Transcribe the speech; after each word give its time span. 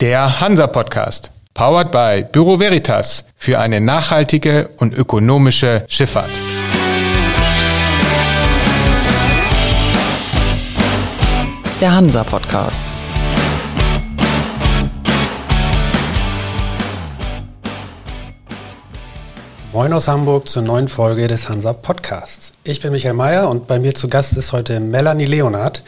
Der 0.00 0.38
Hansa-Podcast, 0.40 1.32
powered 1.54 1.90
by 1.90 2.24
Büro 2.30 2.60
Veritas 2.60 3.24
für 3.34 3.58
eine 3.58 3.80
nachhaltige 3.80 4.68
und 4.76 4.96
ökonomische 4.96 5.86
Schifffahrt. 5.88 6.30
Der 11.80 11.90
Hansa-Podcast. 11.90 12.92
Moin 19.72 19.92
aus 19.92 20.06
Hamburg 20.06 20.48
zur 20.48 20.62
neuen 20.62 20.86
Folge 20.86 21.26
des 21.26 21.48
Hansa 21.48 21.72
Podcasts. 21.72 22.52
Ich 22.62 22.80
bin 22.80 22.92
Michael 22.92 23.14
Mayer 23.14 23.48
und 23.48 23.66
bei 23.66 23.80
mir 23.80 23.96
zu 23.96 24.08
Gast 24.08 24.36
ist 24.36 24.52
heute 24.52 24.78
Melanie 24.78 25.24
Leonard, 25.24 25.82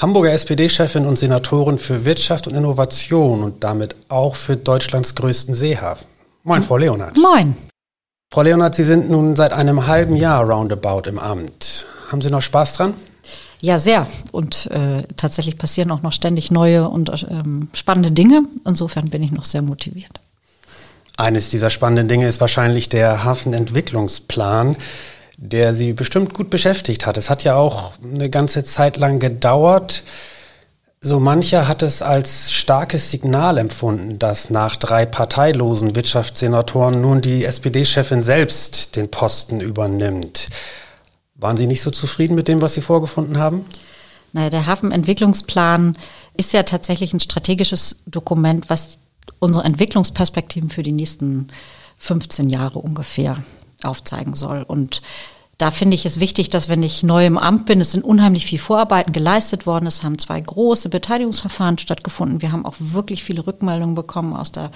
Hamburger 0.00 0.32
SPD-Chefin 0.32 1.04
und 1.04 1.18
Senatorin 1.18 1.78
für 1.78 2.06
Wirtschaft 2.06 2.46
und 2.46 2.54
Innovation 2.54 3.42
und 3.42 3.62
damit 3.62 3.94
auch 4.08 4.34
für 4.34 4.56
Deutschlands 4.56 5.14
größten 5.14 5.54
Seehafen. 5.54 6.06
Moin, 6.42 6.62
Frau 6.62 6.78
Leonard. 6.78 7.18
Moin. 7.18 7.54
Frau 8.32 8.40
Leonard, 8.40 8.74
Sie 8.74 8.84
sind 8.84 9.10
nun 9.10 9.36
seit 9.36 9.52
einem 9.52 9.86
halben 9.86 10.16
Jahr 10.16 10.48
roundabout 10.48 11.02
im 11.06 11.18
Amt. 11.18 11.84
Haben 12.10 12.22
Sie 12.22 12.30
noch 12.30 12.40
Spaß 12.40 12.74
dran? 12.74 12.94
Ja, 13.60 13.78
sehr. 13.78 14.06
Und 14.32 14.70
äh, 14.70 15.02
tatsächlich 15.18 15.58
passieren 15.58 15.90
auch 15.90 16.00
noch 16.00 16.14
ständig 16.14 16.50
neue 16.50 16.88
und 16.88 17.26
ähm, 17.28 17.68
spannende 17.74 18.10
Dinge. 18.10 18.44
Insofern 18.64 19.10
bin 19.10 19.22
ich 19.22 19.32
noch 19.32 19.44
sehr 19.44 19.60
motiviert. 19.60 20.12
Eines 21.18 21.50
dieser 21.50 21.68
spannenden 21.68 22.08
Dinge 22.08 22.26
ist 22.26 22.40
wahrscheinlich 22.40 22.88
der 22.88 23.22
Hafenentwicklungsplan 23.24 24.76
der 25.42 25.74
sie 25.74 25.94
bestimmt 25.94 26.34
gut 26.34 26.50
beschäftigt 26.50 27.06
hat. 27.06 27.16
Es 27.16 27.30
hat 27.30 27.44
ja 27.44 27.56
auch 27.56 27.94
eine 28.04 28.28
ganze 28.28 28.62
Zeit 28.62 28.98
lang 28.98 29.18
gedauert. 29.18 30.02
So 31.00 31.18
mancher 31.18 31.66
hat 31.66 31.82
es 31.82 32.02
als 32.02 32.52
starkes 32.52 33.10
Signal 33.10 33.56
empfunden, 33.56 34.18
dass 34.18 34.50
nach 34.50 34.76
drei 34.76 35.06
parteilosen 35.06 35.94
Wirtschaftssenatoren 35.96 37.00
nun 37.00 37.22
die 37.22 37.46
SPD-Chefin 37.46 38.22
selbst 38.22 38.96
den 38.96 39.10
Posten 39.10 39.62
übernimmt. 39.62 40.50
Waren 41.36 41.56
Sie 41.56 41.66
nicht 41.66 41.80
so 41.80 41.90
zufrieden 41.90 42.34
mit 42.34 42.46
dem, 42.46 42.60
was 42.60 42.74
Sie 42.74 42.82
vorgefunden 42.82 43.38
haben? 43.38 43.64
Naja, 44.34 44.50
der 44.50 44.66
Hafenentwicklungsplan 44.66 45.96
ist 46.36 46.52
ja 46.52 46.64
tatsächlich 46.64 47.14
ein 47.14 47.20
strategisches 47.20 48.02
Dokument, 48.04 48.68
was 48.68 48.98
unsere 49.38 49.64
Entwicklungsperspektiven 49.64 50.68
für 50.68 50.82
die 50.82 50.92
nächsten 50.92 51.48
15 51.96 52.50
Jahre 52.50 52.78
ungefähr 52.78 53.42
aufzeigen 53.84 54.34
soll. 54.34 54.62
Und 54.62 55.02
da 55.60 55.70
finde 55.70 55.94
ich 55.94 56.06
es 56.06 56.20
wichtig, 56.20 56.48
dass 56.48 56.70
wenn 56.70 56.82
ich 56.82 57.02
neu 57.02 57.26
im 57.26 57.36
Amt 57.36 57.66
bin, 57.66 57.82
es 57.82 57.92
sind 57.92 58.02
unheimlich 58.02 58.46
viel 58.46 58.58
Vorarbeiten 58.58 59.12
geleistet 59.12 59.66
worden. 59.66 59.86
Es 59.86 60.02
haben 60.02 60.18
zwei 60.18 60.40
große 60.40 60.88
Beteiligungsverfahren 60.88 61.76
stattgefunden. 61.76 62.40
Wir 62.40 62.52
haben 62.52 62.64
auch 62.64 62.76
wirklich 62.78 63.24
viele 63.24 63.46
Rückmeldungen 63.46 63.94
bekommen 63.94 64.34
aus 64.34 64.52
der 64.52 64.70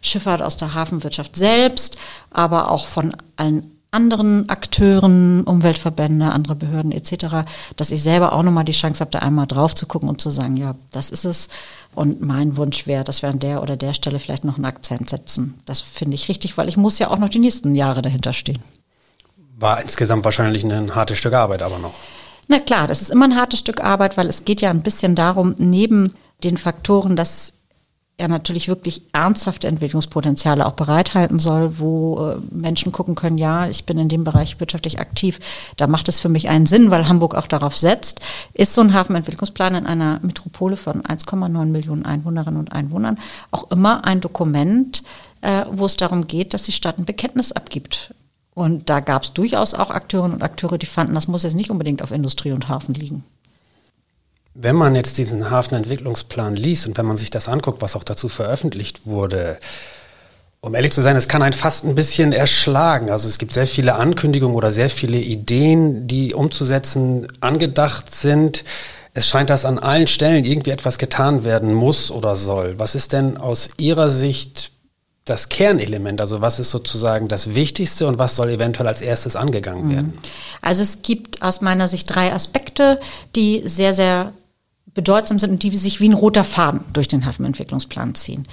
Schifffahrt, 0.00 0.40
aus 0.40 0.56
der 0.56 0.72
Hafenwirtschaft 0.72 1.36
selbst, 1.36 1.98
aber 2.30 2.70
auch 2.70 2.86
von 2.86 3.14
allen 3.36 3.79
anderen 3.92 4.48
Akteuren, 4.48 5.42
Umweltverbände, 5.42 6.30
andere 6.30 6.54
Behörden 6.54 6.92
etc., 6.92 7.46
dass 7.76 7.90
ich 7.90 8.02
selber 8.02 8.32
auch 8.32 8.42
nochmal 8.42 8.64
die 8.64 8.72
Chance 8.72 9.00
habe, 9.00 9.10
da 9.10 9.18
einmal 9.20 9.46
drauf 9.46 9.74
zu 9.74 9.86
gucken 9.86 10.08
und 10.08 10.20
zu 10.20 10.30
sagen, 10.30 10.56
ja, 10.56 10.74
das 10.92 11.10
ist 11.10 11.24
es. 11.24 11.48
Und 11.94 12.20
mein 12.20 12.56
Wunsch 12.56 12.86
wäre, 12.86 13.02
dass 13.02 13.22
wir 13.22 13.28
an 13.28 13.40
der 13.40 13.62
oder 13.62 13.76
der 13.76 13.94
Stelle 13.94 14.18
vielleicht 14.18 14.44
noch 14.44 14.56
einen 14.56 14.64
Akzent 14.64 15.10
setzen. 15.10 15.60
Das 15.64 15.80
finde 15.80 16.14
ich 16.14 16.28
richtig, 16.28 16.56
weil 16.56 16.68
ich 16.68 16.76
muss 16.76 16.98
ja 16.98 17.10
auch 17.10 17.18
noch 17.18 17.28
die 17.28 17.40
nächsten 17.40 17.74
Jahre 17.74 18.02
dahinter 18.02 18.32
stehen. 18.32 18.62
War 19.58 19.82
insgesamt 19.82 20.24
wahrscheinlich 20.24 20.64
ein 20.64 20.94
hartes 20.94 21.18
Stück 21.18 21.34
Arbeit 21.34 21.62
aber 21.62 21.78
noch. 21.78 21.94
Na 22.48 22.58
klar, 22.58 22.86
das 22.86 23.02
ist 23.02 23.10
immer 23.10 23.26
ein 23.26 23.36
hartes 23.36 23.60
Stück 23.60 23.82
Arbeit, 23.82 24.16
weil 24.16 24.28
es 24.28 24.44
geht 24.44 24.60
ja 24.60 24.70
ein 24.70 24.82
bisschen 24.82 25.14
darum, 25.14 25.54
neben 25.58 26.14
den 26.42 26.56
Faktoren, 26.56 27.14
dass 27.14 27.52
er 28.20 28.28
natürlich 28.28 28.68
wirklich 28.68 29.02
ernsthafte 29.12 29.66
Entwicklungspotenziale 29.66 30.64
auch 30.66 30.74
bereithalten 30.74 31.38
soll, 31.38 31.78
wo 31.78 32.30
äh, 32.30 32.36
Menschen 32.54 32.92
gucken 32.92 33.14
können, 33.14 33.38
ja, 33.38 33.66
ich 33.68 33.84
bin 33.86 33.98
in 33.98 34.08
dem 34.08 34.22
Bereich 34.24 34.60
wirtschaftlich 34.60 35.00
aktiv, 35.00 35.40
da 35.76 35.86
macht 35.86 36.08
es 36.08 36.20
für 36.20 36.28
mich 36.28 36.48
einen 36.48 36.66
Sinn, 36.66 36.90
weil 36.90 37.08
Hamburg 37.08 37.34
auch 37.34 37.46
darauf 37.46 37.76
setzt, 37.76 38.20
ist 38.52 38.74
so 38.74 38.82
ein 38.82 38.94
Hafenentwicklungsplan 38.94 39.74
in 39.74 39.86
einer 39.86 40.20
Metropole 40.22 40.76
von 40.76 41.02
1,9 41.02 41.64
Millionen 41.66 42.04
Einwohnerinnen 42.04 42.60
und 42.60 42.72
Einwohnern 42.72 43.18
auch 43.50 43.70
immer 43.70 44.04
ein 44.04 44.20
Dokument, 44.20 45.02
äh, 45.40 45.64
wo 45.70 45.86
es 45.86 45.96
darum 45.96 46.26
geht, 46.26 46.54
dass 46.54 46.62
die 46.62 46.72
Stadt 46.72 46.98
ein 46.98 47.06
Bekenntnis 47.06 47.52
abgibt. 47.52 48.14
Und 48.54 48.90
da 48.90 49.00
gab 49.00 49.22
es 49.22 49.32
durchaus 49.32 49.74
auch 49.74 49.90
Akteurinnen 49.90 50.34
und 50.36 50.42
Akteure, 50.42 50.76
die 50.76 50.86
fanden, 50.86 51.14
das 51.14 51.28
muss 51.28 51.44
jetzt 51.44 51.54
nicht 51.54 51.70
unbedingt 51.70 52.02
auf 52.02 52.10
Industrie 52.10 52.52
und 52.52 52.68
Hafen 52.68 52.94
liegen. 52.94 53.24
Wenn 54.54 54.76
man 54.76 54.94
jetzt 54.94 55.16
diesen 55.18 55.50
Hafenentwicklungsplan 55.50 56.56
liest 56.56 56.86
und 56.86 56.98
wenn 56.98 57.06
man 57.06 57.16
sich 57.16 57.30
das 57.30 57.48
anguckt, 57.48 57.82
was 57.82 57.94
auch 57.94 58.04
dazu 58.04 58.28
veröffentlicht 58.28 59.06
wurde, 59.06 59.58
um 60.60 60.74
ehrlich 60.74 60.92
zu 60.92 61.00
sein, 61.00 61.16
es 61.16 61.28
kann 61.28 61.42
einen 61.42 61.54
fast 61.54 61.84
ein 61.84 61.94
bisschen 61.94 62.32
erschlagen. 62.32 63.10
Also 63.10 63.28
es 63.28 63.38
gibt 63.38 63.54
sehr 63.54 63.66
viele 63.66 63.94
Ankündigungen 63.94 64.56
oder 64.56 64.72
sehr 64.72 64.90
viele 64.90 65.18
Ideen, 65.18 66.06
die 66.06 66.34
umzusetzen 66.34 67.28
angedacht 67.40 68.14
sind. 68.14 68.64
Es 69.14 69.26
scheint, 69.26 69.50
dass 69.50 69.64
an 69.64 69.78
allen 69.78 70.06
Stellen 70.06 70.44
irgendwie 70.44 70.70
etwas 70.70 70.98
getan 70.98 71.44
werden 71.44 71.72
muss 71.72 72.10
oder 72.10 72.36
soll. 72.36 72.78
Was 72.78 72.94
ist 72.94 73.12
denn 73.12 73.38
aus 73.38 73.68
Ihrer 73.78 74.10
Sicht 74.10 74.72
das 75.24 75.48
Kernelement? 75.48 76.20
Also 76.20 76.42
was 76.42 76.60
ist 76.60 76.70
sozusagen 76.70 77.28
das 77.28 77.54
Wichtigste 77.54 78.06
und 78.06 78.18
was 78.18 78.36
soll 78.36 78.50
eventuell 78.50 78.86
als 78.86 79.00
erstes 79.00 79.36
angegangen 79.36 79.86
mhm. 79.86 79.94
werden? 79.94 80.18
Also 80.60 80.82
es 80.82 81.00
gibt 81.00 81.40
aus 81.40 81.62
meiner 81.62 81.88
Sicht 81.88 82.14
drei 82.14 82.32
Aspekte, 82.34 83.00
die 83.34 83.62
sehr, 83.64 83.94
sehr 83.94 84.34
bedeutsam 84.94 85.38
sind 85.38 85.50
und 85.50 85.62
die 85.62 85.76
sich 85.76 86.00
wie 86.00 86.08
ein 86.08 86.14
roter 86.14 86.44
Faden 86.44 86.80
durch 86.92 87.08
den 87.08 87.26
Hafenentwicklungsplan 87.26 88.14
ziehen. 88.14 88.46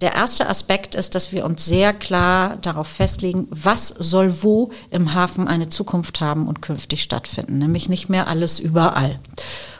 Der 0.00 0.14
erste 0.14 0.48
Aspekt 0.48 0.94
ist, 0.94 1.16
dass 1.16 1.32
wir 1.32 1.44
uns 1.44 1.64
sehr 1.64 1.92
klar 1.92 2.56
darauf 2.62 2.86
festlegen, 2.86 3.48
was 3.50 3.88
soll 3.88 4.44
wo 4.44 4.70
im 4.90 5.12
Hafen 5.14 5.48
eine 5.48 5.70
Zukunft 5.70 6.20
haben 6.20 6.46
und 6.46 6.62
künftig 6.62 7.02
stattfinden, 7.02 7.58
nämlich 7.58 7.88
nicht 7.88 8.08
mehr 8.08 8.28
alles 8.28 8.60
überall. 8.60 9.18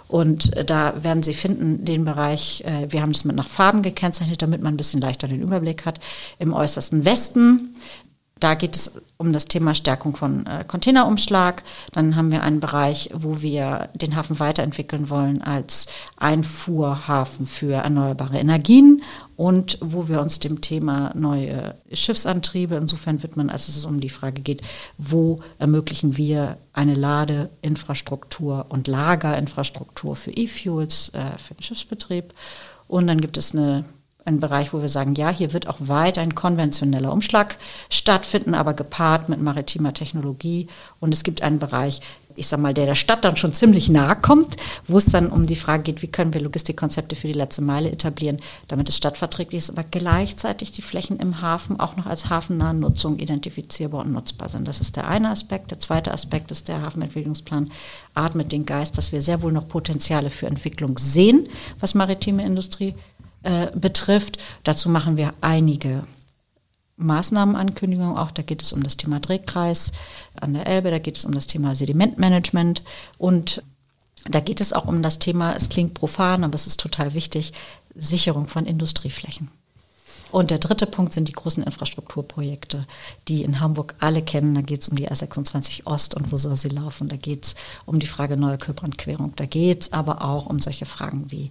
Und 0.09 0.57
äh, 0.57 0.65
da 0.65 0.95
werden 1.03 1.23
Sie 1.23 1.35
finden, 1.35 1.85
den 1.85 2.05
Bereich, 2.05 2.65
äh, 2.65 2.91
wir 2.91 3.03
haben 3.03 3.13
das 3.13 3.25
mit 3.25 3.37
nach 3.37 3.47
Farben 3.47 3.83
gekennzeichnet, 3.83 4.43
damit 4.43 4.63
man 4.63 4.75
ein 4.75 4.79
bisschen 4.79 5.01
leichter 5.01 5.29
den 5.29 5.43
Überblick 5.43 5.87
hat. 5.87 6.01
Im 6.39 6.53
äußersten 6.53 7.05
Westen 7.05 7.77
da 8.41 8.55
geht 8.55 8.77
es 8.77 9.01
um 9.17 9.33
das 9.33 9.47
Thema 9.47 9.75
Stärkung 9.75 10.15
von 10.15 10.47
äh, 10.47 10.65
Containerumschlag. 10.67 11.65
Dann 11.93 12.15
haben 12.15 12.31
wir 12.31 12.43
einen 12.43 12.61
Bereich, 12.61 13.11
wo 13.13 13.43
wir 13.43 13.89
den 13.95 14.15
Hafen 14.15 14.39
weiterentwickeln 14.39 15.11
wollen 15.11 15.43
als 15.43 15.87
Einfuhrhafen 16.17 17.47
für 17.47 17.75
erneuerbare 17.75 18.39
Energien 18.39 19.03
und 19.37 19.79
wo 19.81 20.09
wir 20.09 20.21
uns 20.21 20.39
dem 20.39 20.61
Thema 20.61 21.13
neue 21.15 21.75
Schiffsantriebe 21.93 22.77
insofern 22.77 23.23
widmen, 23.23 23.51
als 23.51 23.69
es 23.69 23.85
um 23.85 24.01
die 24.01 24.09
Frage 24.09 24.43
geht, 24.43 24.63
wo 24.99 25.41
ermöglichen 25.59 26.17
wir 26.17 26.57
eine 26.73 26.95
Ladeinfrastruktur 26.95 28.67
und 28.69 28.87
Lagerinfrastruktur 28.87 30.15
für 30.15 30.31
E-Fuels 30.31 31.11
äh, 31.11 31.39
für 31.39 31.55
den 31.55 31.63
Schiffsbetrieb. 31.63 32.33
Und 32.87 33.07
dann 33.09 33.21
gibt 33.21 33.37
es 33.37 33.55
eine 33.55 33.85
ein 34.29 34.41
Bereich, 34.41 34.73
wo 34.73 34.81
wir 34.81 34.89
sagen, 34.89 35.15
ja, 35.15 35.31
hier 35.31 35.53
wird 35.53 35.67
auch 35.67 35.79
weiter 35.81 36.21
ein 36.21 36.35
konventioneller 36.35 37.13
Umschlag 37.13 37.57
stattfinden, 37.91 38.55
aber 38.55 38.75
gepaart 38.75 39.29
mit 39.29 39.43
maritimer 39.43 39.95
Technologie. 39.95 40.69
Und 41.01 41.13
es 41.13 41.25
gibt 41.25 41.43
einen 41.43 41.59
Bereich, 41.59 42.01
ich 42.37 42.47
sag 42.47 42.61
mal, 42.61 42.73
der 42.73 42.87
der 42.87 42.95
Stadt 42.95 43.25
dann 43.25 43.37
schon 43.37 43.53
ziemlich 43.53 43.89
nahe 43.89 44.15
kommt, 44.15 44.57
wo 44.87 44.99
es 44.99 45.07
dann 45.07 45.29
um 45.29 45.47
die 45.47 45.57
Frage 45.57 45.83
geht, 45.83 46.03
wie 46.03 46.07
können 46.07 46.33
wir 46.35 46.41
Logistikkonzepte 46.41 47.17
für 47.17 47.27
die 47.27 47.33
letzte 47.33 47.63
Meile 47.63 47.91
etablieren, 47.91 48.37
damit 48.69 48.89
es 48.89 48.97
stadtverträglich 48.97 49.59
ist, 49.59 49.71
aber 49.71 49.83
gleichzeitig 49.83 50.71
die 50.71 50.83
Flächen 50.83 51.19
im 51.19 51.43
Hafen 51.43 51.81
auch 51.81 51.97
noch 51.97 52.07
als 52.07 52.31
hafennahe 52.31 52.75
Nutzung 52.75 53.19
identifizierbar 53.19 54.03
und 54.03 54.13
nutzbar 54.13 54.49
sind. 54.49 54.69
Das 54.69 54.81
ist 54.81 54.95
der 54.95 55.09
eine 55.09 55.31
Aspekt. 55.31 55.73
Der 55.73 55.81
zweite 55.81 56.13
Aspekt 56.13 56.53
ist 56.53 56.69
der 56.69 56.83
Hafenentwicklungsplan 56.83 57.73
atmet 58.15 58.53
den 58.53 58.67
Geist, 58.67 58.99
dass 58.99 59.11
wir 59.11 59.21
sehr 59.21 59.43
wohl 59.43 59.53
noch 59.53 59.67
Potenziale 59.67 60.31
für 60.31 60.47
Entwicklung 60.47 60.97
sehen, 60.99 61.49
was 61.81 61.95
maritime 61.95 62.45
Industrie 62.45 62.95
äh, 63.43 63.69
betrifft. 63.75 64.39
Dazu 64.65 64.89
machen 64.89 65.17
wir 65.17 65.35
einige 65.41 66.05
Maßnahmenankündigungen 66.97 68.17
auch. 68.17 68.31
Da 68.31 68.43
geht 68.43 68.63
es 68.63 68.73
um 68.73 68.83
das 68.83 68.97
Thema 68.97 69.21
Drehkreis 69.21 69.93
an 70.41 70.55
der 70.55 70.67
Elbe, 70.67 70.91
da 70.91 70.99
geht 70.99 71.17
es 71.17 71.25
um 71.25 71.33
das 71.33 71.47
Thema 71.47 71.75
Sedimentmanagement 71.75 72.83
und 73.17 73.63
da 74.29 74.41
geht 74.41 74.61
es 74.61 74.73
auch 74.73 74.87
um 74.87 75.03
das 75.03 75.19
Thema, 75.19 75.55
es 75.55 75.69
klingt 75.69 75.95
profan, 75.95 76.45
aber 76.45 76.55
es 76.55 76.67
ist 76.67 76.81
total 76.81 77.15
wichtig, 77.15 77.53
Sicherung 77.95 78.49
von 78.49 78.67
Industrieflächen. 78.67 79.49
Und 80.31 80.51
der 80.51 80.59
dritte 80.59 80.87
Punkt 80.87 81.15
sind 81.15 81.29
die 81.29 81.33
großen 81.33 81.63
Infrastrukturprojekte, 81.63 82.87
die 83.29 83.43
in 83.43 83.61
Hamburg 83.61 83.95
alle 83.99 84.23
kennen. 84.23 84.55
Da 84.55 84.61
geht 84.61 84.83
es 84.83 84.89
um 84.89 84.97
die 84.97 85.09
R26 85.09 85.87
Ost 85.87 86.15
und 86.15 86.31
wo 86.31 86.37
soll 86.37 86.57
sie 86.57 86.69
laufen. 86.69 87.09
Da 87.09 87.17
geht 87.17 87.45
es 87.45 87.55
um 87.87 87.99
die 87.99 88.07
Frage 88.07 88.37
neue 88.37 88.59
Köbrandquerung. 88.59 89.33
Da 89.37 89.47
geht 89.47 89.83
es 89.83 89.93
aber 89.93 90.23
auch 90.23 90.47
um 90.47 90.61
solche 90.61 90.87
Fragen 90.87 91.31
wie, 91.31 91.51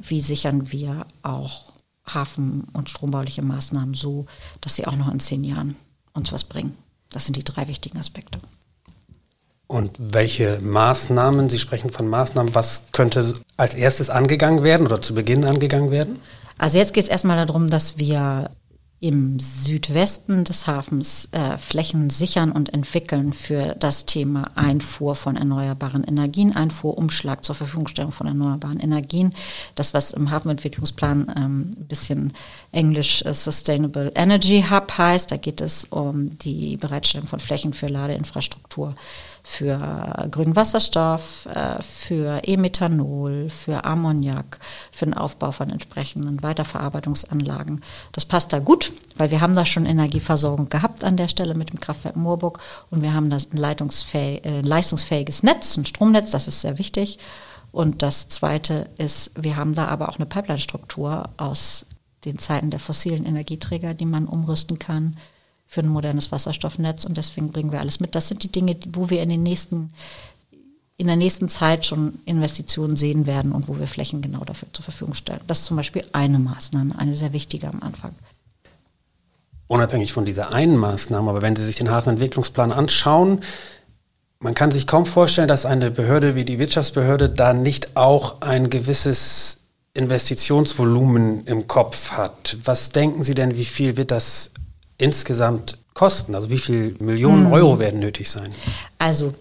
wie 0.00 0.20
sichern 0.20 0.72
wir 0.72 1.06
auch 1.22 1.72
Hafen- 2.06 2.64
und 2.72 2.90
strombauliche 2.90 3.42
Maßnahmen 3.42 3.94
so, 3.94 4.26
dass 4.60 4.76
sie 4.76 4.86
auch 4.86 4.96
noch 4.96 5.12
in 5.12 5.20
zehn 5.20 5.44
Jahren 5.44 5.76
uns 6.12 6.32
was 6.32 6.44
bringen. 6.44 6.76
Das 7.10 7.24
sind 7.24 7.36
die 7.36 7.44
drei 7.44 7.68
wichtigen 7.68 7.98
Aspekte. 7.98 8.40
Und 9.68 9.92
welche 9.98 10.60
Maßnahmen, 10.60 11.48
Sie 11.48 11.58
sprechen 11.58 11.90
von 11.90 12.08
Maßnahmen, 12.08 12.54
was 12.54 12.82
könnte 12.92 13.34
als 13.56 13.74
erstes 13.74 14.10
angegangen 14.10 14.62
werden 14.62 14.86
oder 14.86 15.00
zu 15.00 15.14
Beginn 15.14 15.44
angegangen 15.44 15.90
werden? 15.90 16.20
Also 16.58 16.78
jetzt 16.78 16.94
geht 16.94 17.04
es 17.04 17.10
erstmal 17.10 17.44
darum, 17.44 17.68
dass 17.68 17.98
wir 17.98 18.50
im 18.98 19.38
Südwesten 19.38 20.44
des 20.44 20.66
Hafens 20.66 21.28
äh, 21.32 21.58
Flächen 21.58 22.08
sichern 22.08 22.50
und 22.50 22.72
entwickeln 22.72 23.34
für 23.34 23.74
das 23.78 24.06
Thema 24.06 24.50
Einfuhr 24.54 25.14
von 25.14 25.36
erneuerbaren 25.36 26.02
Energien, 26.02 26.56
Einfuhrumschlag 26.56 27.44
zur 27.44 27.54
Verfügungstellung 27.54 28.10
von 28.10 28.26
erneuerbaren 28.26 28.80
Energien. 28.80 29.34
Das, 29.74 29.92
was 29.92 30.12
im 30.12 30.30
Hafenentwicklungsplan 30.30 31.34
ähm, 31.36 31.70
ein 31.76 31.86
bisschen 31.86 32.32
englisch 32.72 33.22
äh, 33.26 33.34
Sustainable 33.34 34.12
Energy 34.14 34.64
Hub 34.70 34.96
heißt, 34.96 35.30
da 35.30 35.36
geht 35.36 35.60
es 35.60 35.84
um 35.84 36.38
die 36.38 36.78
Bereitstellung 36.78 37.26
von 37.26 37.40
Flächen 37.40 37.74
für 37.74 37.88
Ladeinfrastruktur 37.88 38.94
für 39.48 40.26
grünen 40.32 40.56
Wasserstoff, 40.56 41.46
äh, 41.46 41.80
für 41.80 42.42
E-Methanol, 42.42 43.48
für 43.48 43.84
Ammoniak, 43.84 44.58
für 44.90 45.04
den 45.04 45.14
Aufbau 45.14 45.52
von 45.52 45.70
entsprechenden 45.70 46.42
Weiterverarbeitungsanlagen. 46.42 47.80
Das 48.10 48.24
passt 48.24 48.52
da 48.52 48.58
gut, 48.58 48.92
weil 49.16 49.30
wir 49.30 49.40
haben 49.40 49.54
da 49.54 49.64
schon 49.64 49.86
Energieversorgung 49.86 50.68
gehabt 50.68 51.04
an 51.04 51.16
der 51.16 51.28
Stelle 51.28 51.54
mit 51.54 51.70
dem 51.70 51.78
Kraftwerk 51.78 52.16
Moorburg 52.16 52.58
und 52.90 53.02
wir 53.02 53.14
haben 53.14 53.30
das 53.30 53.48
ein 53.52 53.62
äh, 53.62 54.60
leistungsfähiges 54.62 55.44
Netz, 55.44 55.76
ein 55.76 55.86
Stromnetz, 55.86 56.30
das 56.30 56.48
ist 56.48 56.60
sehr 56.60 56.78
wichtig. 56.78 57.20
Und 57.70 58.02
das 58.02 58.28
Zweite 58.28 58.88
ist, 58.98 59.30
wir 59.40 59.56
haben 59.56 59.76
da 59.76 59.86
aber 59.86 60.08
auch 60.08 60.16
eine 60.16 60.26
Pipeline-Struktur 60.26 61.30
aus 61.36 61.86
den 62.24 62.40
Zeiten 62.40 62.70
der 62.70 62.80
fossilen 62.80 63.24
Energieträger, 63.24 63.94
die 63.94 64.06
man 64.06 64.26
umrüsten 64.26 64.80
kann 64.80 65.16
für 65.66 65.80
ein 65.80 65.88
modernes 65.88 66.32
Wasserstoffnetz 66.32 67.04
und 67.04 67.16
deswegen 67.16 67.50
bringen 67.50 67.72
wir 67.72 67.80
alles 67.80 68.00
mit. 68.00 68.14
Das 68.14 68.28
sind 68.28 68.42
die 68.42 68.52
Dinge, 68.52 68.76
wo 68.92 69.10
wir 69.10 69.22
in 69.22 69.28
den 69.28 69.42
nächsten 69.42 69.90
in 70.98 71.08
der 71.08 71.16
nächsten 71.16 71.48
Zeit 71.48 71.84
schon 71.84 72.20
Investitionen 72.24 72.96
sehen 72.96 73.26
werden 73.26 73.52
und 73.52 73.68
wo 73.68 73.78
wir 73.78 73.86
Flächen 73.86 74.22
genau 74.22 74.44
dafür 74.44 74.68
zur 74.72 74.82
Verfügung 74.82 75.14
stellen. 75.14 75.40
Das 75.46 75.60
ist 75.60 75.66
zum 75.66 75.76
Beispiel 75.76 76.04
eine 76.12 76.38
Maßnahme, 76.38 76.98
eine 76.98 77.14
sehr 77.14 77.34
wichtige 77.34 77.68
am 77.68 77.82
Anfang. 77.82 78.14
Unabhängig 79.66 80.12
von 80.12 80.24
dieser 80.24 80.52
einen 80.52 80.76
Maßnahme, 80.76 81.28
aber 81.28 81.42
wenn 81.42 81.56
Sie 81.56 81.64
sich 81.64 81.76
den 81.76 81.90
Hafenentwicklungsplan 81.90 82.72
anschauen, 82.72 83.40
man 84.38 84.54
kann 84.54 84.70
sich 84.70 84.86
kaum 84.86 85.06
vorstellen, 85.06 85.48
dass 85.48 85.66
eine 85.66 85.90
Behörde 85.90 86.34
wie 86.34 86.44
die 86.44 86.58
Wirtschaftsbehörde 86.58 87.28
da 87.28 87.52
nicht 87.52 87.96
auch 87.96 88.40
ein 88.42 88.70
gewisses 88.70 89.58
Investitionsvolumen 89.94 91.46
im 91.46 91.66
Kopf 91.66 92.12
hat. 92.12 92.56
Was 92.64 92.90
denken 92.90 93.24
Sie 93.24 93.34
denn, 93.34 93.56
wie 93.56 93.64
viel 93.64 93.96
wird 93.96 94.10
das 94.10 94.50
insgesamt 94.98 95.78
kosten? 95.94 96.34
Also 96.34 96.50
wie 96.50 96.58
viel 96.58 96.96
Millionen 96.98 97.46
hm. 97.46 97.52
Euro 97.52 97.78
werden 97.78 98.00
nötig 98.00 98.30
sein? 98.30 98.54
Also 98.98 99.34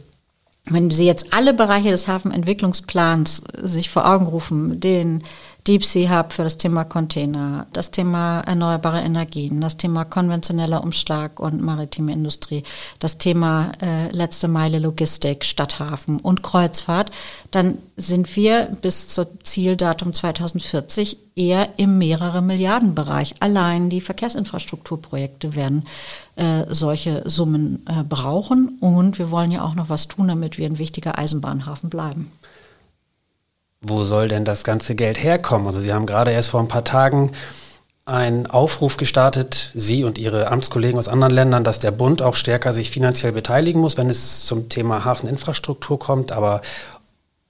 wenn 0.65 0.89
Sie 0.89 1.05
jetzt 1.05 1.31
alle 1.31 1.53
Bereiche 1.53 1.91
des 1.91 2.07
Hafenentwicklungsplans 2.07 3.43
sich 3.61 3.89
vor 3.89 4.09
Augen 4.09 4.25
rufen, 4.25 4.79
den 4.79 5.23
Deep 5.67 5.83
Sea 5.83 6.19
Hub 6.19 6.31
für 6.31 6.44
das 6.44 6.57
Thema 6.57 6.83
Container, 6.83 7.65
das 7.73 7.89
Thema 7.89 8.41
erneuerbare 8.41 9.01
Energien, 9.01 9.62
das 9.62 9.77
Thema 9.77 10.06
konventioneller 10.06 10.83
Umschlag 10.83 11.39
und 11.39 11.59
maritime 11.59 12.13
Industrie, 12.13 12.62
das 13.00 13.17
Thema 13.17 13.71
äh, 13.81 14.12
letzte 14.12 14.47
Meile 14.47 14.77
Logistik, 14.77 15.44
Stadthafen 15.44 16.19
und 16.19 16.44
Kreuzfahrt, 16.44 17.09
dann 17.50 17.79
sind 17.97 18.35
wir 18.35 18.69
bis 18.83 19.07
zum 19.07 19.25
Zieldatum 19.41 20.13
2040 20.13 21.17
eher 21.35 21.69
im 21.77 21.97
mehrere 21.97 22.44
Milliarden 22.44 22.94
Bereich. 22.94 23.33
Allein 23.39 23.89
die 23.89 24.01
Verkehrsinfrastrukturprojekte 24.01 25.56
werden 25.56 25.88
äh, 26.35 26.65
solche 26.69 27.27
Summen 27.27 27.83
äh, 27.88 28.03
brauchen. 28.03 28.77
Und 28.81 29.17
wir 29.17 29.31
wollen 29.31 29.50
ja 29.50 29.63
auch 29.63 29.73
noch 29.73 29.89
was 29.89 30.07
tun, 30.07 30.27
damit 30.27 30.59
wir 30.59 30.67
ein 30.67 30.77
wichtiger 30.77 31.17
Eisenbahnhafen 31.17 31.89
bleiben 31.89 32.31
wo 33.87 34.05
soll 34.05 34.27
denn 34.27 34.45
das 34.45 34.63
ganze 34.63 34.95
Geld 34.95 35.21
herkommen? 35.21 35.67
Also 35.67 35.79
Sie 35.79 35.93
haben 35.93 36.05
gerade 36.05 36.31
erst 36.31 36.49
vor 36.49 36.59
ein 36.59 36.67
paar 36.67 36.83
Tagen 36.83 37.31
einen 38.05 38.45
Aufruf 38.45 38.97
gestartet, 38.97 39.71
Sie 39.73 40.03
und 40.03 40.19
Ihre 40.19 40.51
Amtskollegen 40.51 40.99
aus 40.99 41.07
anderen 41.07 41.33
Ländern, 41.33 41.63
dass 41.63 41.79
der 41.79 41.89
Bund 41.91 42.21
auch 42.21 42.35
stärker 42.35 42.71
sich 42.71 42.91
finanziell 42.91 43.31
beteiligen 43.31 43.81
muss, 43.81 43.97
wenn 43.97 44.11
es 44.11 44.45
zum 44.45 44.69
Thema 44.69 45.05
Hafeninfrastruktur 45.05 45.97
kommt. 45.97 46.31
Aber 46.31 46.61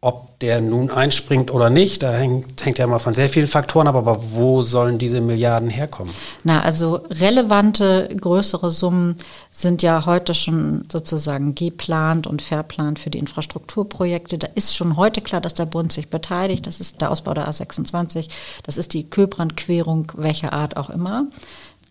ob 0.05 0.37
der 0.39 0.61
nun 0.61 0.91
einspringt 0.91 1.51
oder 1.51 1.71
nicht, 1.71 2.03
da 2.03 2.13
hängt, 2.13 2.63
hängt 2.63 2.77
ja 2.77 2.85
mal 2.85 2.99
von 2.99 3.15
sehr 3.15 3.27
vielen 3.27 3.47
Faktoren 3.47 3.87
ab, 3.87 3.95
aber 3.95 4.19
wo 4.33 4.61
sollen 4.61 4.99
diese 4.99 5.19
Milliarden 5.19 5.67
herkommen? 5.67 6.13
Na, 6.43 6.61
also 6.61 7.01
relevante 7.09 8.15
größere 8.15 8.69
Summen 8.69 9.15
sind 9.49 9.81
ja 9.81 10.05
heute 10.05 10.35
schon 10.35 10.85
sozusagen 10.91 11.55
geplant 11.55 12.27
und 12.27 12.43
verplant 12.43 12.99
für 12.99 13.09
die 13.09 13.17
Infrastrukturprojekte. 13.17 14.37
Da 14.37 14.47
ist 14.53 14.75
schon 14.75 14.95
heute 14.95 15.21
klar, 15.21 15.41
dass 15.41 15.55
der 15.55 15.65
Bund 15.65 15.91
sich 15.91 16.07
beteiligt. 16.09 16.67
Das 16.67 16.79
ist 16.79 17.01
der 17.01 17.09
Ausbau 17.09 17.33
der 17.33 17.49
A26, 17.49 18.29
das 18.61 18.77
ist 18.77 18.93
die 18.93 19.09
Köbrandquerung, 19.09 20.11
welcher 20.15 20.53
Art 20.53 20.77
auch 20.77 20.91
immer. 20.91 21.25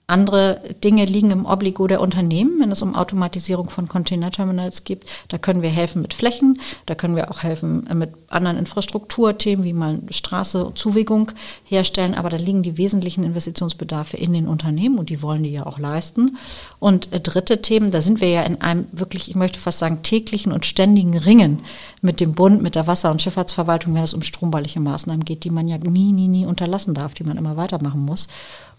Andere 0.07 0.61
Dinge 0.85 1.07
liegen 1.07 1.31
im 1.31 1.47
Obligo 1.47 1.87
der 1.87 2.03
Unternehmen, 2.03 2.61
wenn 2.61 2.71
es 2.71 2.83
um 2.83 2.95
Automatisierung 2.95 3.71
von 3.71 3.89
Containerterminals 3.89 4.85
geht. 4.85 5.07
Da 5.29 5.39
können 5.39 5.63
wir 5.63 5.71
helfen 5.71 6.03
mit 6.03 6.13
Flächen, 6.13 6.61
da 6.85 6.95
können 6.95 7.17
wir 7.17 7.31
auch 7.31 7.43
helfen 7.43 7.89
mit 7.95 8.11
anderen 8.29 8.59
Infrastrukturthemen, 8.59 9.65
wie 9.65 9.73
mal 9.73 10.01
Straße, 10.11 10.73
Zuwegung 10.75 11.33
herstellen. 11.65 12.13
Aber 12.13 12.29
da 12.29 12.37
liegen 12.37 12.63
die 12.63 12.77
wesentlichen 12.77 13.25
Investitionsbedarfe 13.25 14.19
in 14.19 14.35
den 14.35 14.47
Unternehmen 14.47 14.99
und 14.99 15.09
die 15.09 15.23
wollen 15.23 15.43
die 15.43 15.53
ja 15.53 15.65
auch 15.65 15.79
leisten. 15.79 16.37
Und 16.79 17.11
äh, 17.15 17.21
dritte 17.21 17.63
Themen, 17.63 17.91
da 17.91 18.03
sind 18.03 18.21
wir 18.21 18.29
ja 18.29 18.43
in 18.43 18.61
einem 18.61 18.87
wirklich, 18.93 19.31
ich 19.31 19.37
möchte 19.37 19.59
fast 19.59 19.79
sagen, 19.79 20.03
täglichen 20.03 20.53
und 20.53 20.67
ständigen 20.67 21.17
Ringen 21.17 21.61
mit 22.03 22.21
dem 22.21 22.33
Bund, 22.33 22.61
mit 22.61 22.75
der 22.75 22.87
Wasser- 22.87 23.11
und 23.11 23.23
Schifffahrtsverwaltung, 23.23 23.95
wenn 23.95 24.05
es 24.05 24.13
um 24.13 24.21
strombauliche 24.21 24.81
Maßnahmen 24.81 25.25
geht, 25.25 25.45
die 25.45 25.51
man 25.51 25.67
ja 25.67 25.79
nie, 25.79 26.13
nie, 26.13 26.29
nie 26.29 26.45
unterlassen 26.45 26.93
darf, 26.93 27.15
die 27.15 27.25
man 27.25 27.39
immer 27.39 27.57
weitermachen 27.57 28.05
muss. 28.05 28.29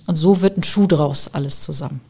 Und 0.08 0.16
so 0.16 0.42
wird 0.42 0.58
ein 0.58 0.64
Schuh 0.64 0.88
draus 0.88 1.30
alles 1.34 1.62
zusammen. 1.62 2.02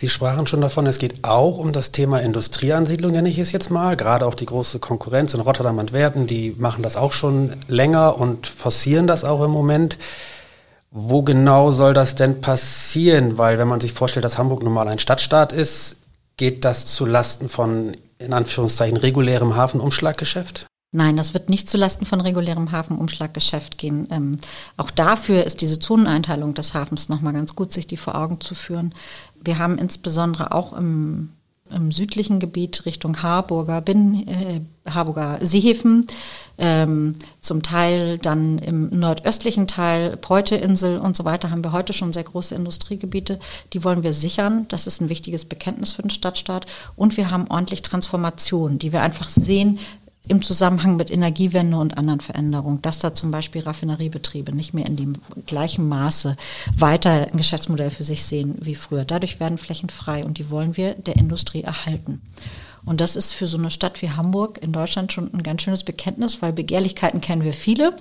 Sie 0.00 0.08
sprachen 0.08 0.46
schon 0.46 0.62
davon, 0.62 0.86
es 0.86 0.98
geht 0.98 1.24
auch 1.24 1.58
um 1.58 1.72
das 1.72 1.92
Thema 1.92 2.22
Industrieansiedlung, 2.22 3.12
nenne 3.12 3.28
ich 3.28 3.38
es 3.38 3.52
jetzt 3.52 3.70
mal. 3.70 3.98
Gerade 3.98 4.24
auch 4.26 4.34
die 4.34 4.46
große 4.46 4.78
Konkurrenz 4.78 5.34
in 5.34 5.40
Rotterdam 5.40 5.76
und 5.76 5.92
Werben, 5.92 6.26
die 6.26 6.54
machen 6.56 6.82
das 6.82 6.96
auch 6.96 7.12
schon 7.12 7.52
länger 7.68 8.18
und 8.18 8.46
forcieren 8.46 9.06
das 9.06 9.24
auch 9.24 9.44
im 9.44 9.50
Moment. 9.50 9.98
Wo 10.90 11.20
genau 11.20 11.70
soll 11.70 11.92
das 11.92 12.14
denn 12.14 12.40
passieren? 12.40 13.36
Weil 13.36 13.58
wenn 13.58 13.68
man 13.68 13.80
sich 13.80 13.92
vorstellt, 13.92 14.24
dass 14.24 14.38
Hamburg 14.38 14.62
nun 14.62 14.72
mal 14.72 14.88
ein 14.88 14.98
Stadtstaat 14.98 15.52
ist, 15.52 15.98
geht 16.38 16.64
das 16.64 16.86
zu 16.86 17.04
Lasten 17.04 17.50
von 17.50 17.94
in 18.18 18.32
Anführungszeichen 18.32 18.96
regulärem 18.96 19.54
Hafenumschlaggeschäft? 19.54 20.64
Nein, 20.92 21.16
das 21.16 21.34
wird 21.34 21.50
nicht 21.50 21.68
zulasten 21.68 22.04
von 22.04 22.20
regulärem 22.20 22.72
Hafenumschlaggeschäft 22.72 23.78
gehen. 23.78 24.08
Ähm, 24.10 24.38
auch 24.76 24.90
dafür 24.90 25.44
ist 25.44 25.60
diese 25.60 25.78
Zoneneinteilung 25.78 26.54
des 26.54 26.74
Hafens 26.74 27.08
nochmal 27.08 27.32
ganz 27.32 27.54
gut, 27.54 27.70
sich 27.70 27.86
die 27.86 27.96
vor 27.96 28.16
Augen 28.16 28.40
zu 28.40 28.56
führen. 28.56 28.92
Wir 29.40 29.58
haben 29.58 29.78
insbesondere 29.78 30.50
auch 30.50 30.72
im, 30.72 31.30
im 31.70 31.92
südlichen 31.92 32.40
Gebiet 32.40 32.86
Richtung 32.86 33.22
Harburger, 33.22 33.80
Binnen, 33.80 34.26
äh, 34.26 34.60
Harburger 34.84 35.38
Seehäfen, 35.40 36.08
ähm, 36.58 37.14
zum 37.40 37.62
Teil 37.62 38.18
dann 38.18 38.58
im 38.58 38.90
nordöstlichen 38.90 39.66
Teil, 39.66 40.16
Preuteinsel 40.16 40.98
und 40.98 41.16
so 41.16 41.24
weiter, 41.24 41.50
haben 41.50 41.64
wir 41.64 41.72
heute 41.72 41.92
schon 41.92 42.12
sehr 42.12 42.24
große 42.24 42.54
Industriegebiete. 42.54 43.38
Die 43.72 43.84
wollen 43.84 44.02
wir 44.02 44.12
sichern. 44.12 44.66
Das 44.68 44.86
ist 44.86 45.00
ein 45.00 45.08
wichtiges 45.08 45.44
Bekenntnis 45.44 45.92
für 45.92 46.02
den 46.02 46.10
Stadtstaat. 46.10 46.66
Und 46.96 47.16
wir 47.16 47.30
haben 47.30 47.46
ordentlich 47.48 47.82
Transformation, 47.82 48.78
die 48.78 48.92
wir 48.92 49.02
einfach 49.02 49.30
sehen, 49.30 49.78
im 50.30 50.42
Zusammenhang 50.42 50.96
mit 50.96 51.10
Energiewende 51.10 51.76
und 51.76 51.98
anderen 51.98 52.20
Veränderungen, 52.20 52.80
dass 52.82 53.00
da 53.00 53.14
zum 53.14 53.32
Beispiel 53.32 53.62
Raffineriebetriebe 53.62 54.54
nicht 54.54 54.72
mehr 54.72 54.86
in 54.86 54.96
dem 54.96 55.14
gleichen 55.46 55.88
Maße 55.88 56.36
weiter 56.76 57.26
ein 57.30 57.36
Geschäftsmodell 57.36 57.90
für 57.90 58.04
sich 58.04 58.24
sehen 58.24 58.56
wie 58.60 58.76
früher. 58.76 59.04
Dadurch 59.04 59.40
werden 59.40 59.58
Flächen 59.58 59.90
frei 59.90 60.24
und 60.24 60.38
die 60.38 60.48
wollen 60.48 60.76
wir 60.76 60.94
der 60.94 61.16
Industrie 61.16 61.62
erhalten. 61.62 62.22
Und 62.84 63.00
das 63.00 63.16
ist 63.16 63.32
für 63.32 63.46
so 63.46 63.58
eine 63.58 63.70
Stadt 63.70 64.00
wie 64.02 64.10
Hamburg 64.10 64.62
in 64.62 64.72
Deutschland 64.72 65.12
schon 65.12 65.34
ein 65.34 65.42
ganz 65.42 65.62
schönes 65.62 65.84
Bekenntnis, 65.84 66.40
weil 66.40 66.52
Begehrlichkeiten 66.52 67.20
kennen 67.20 67.44
wir 67.44 67.52
viele. 67.52 67.92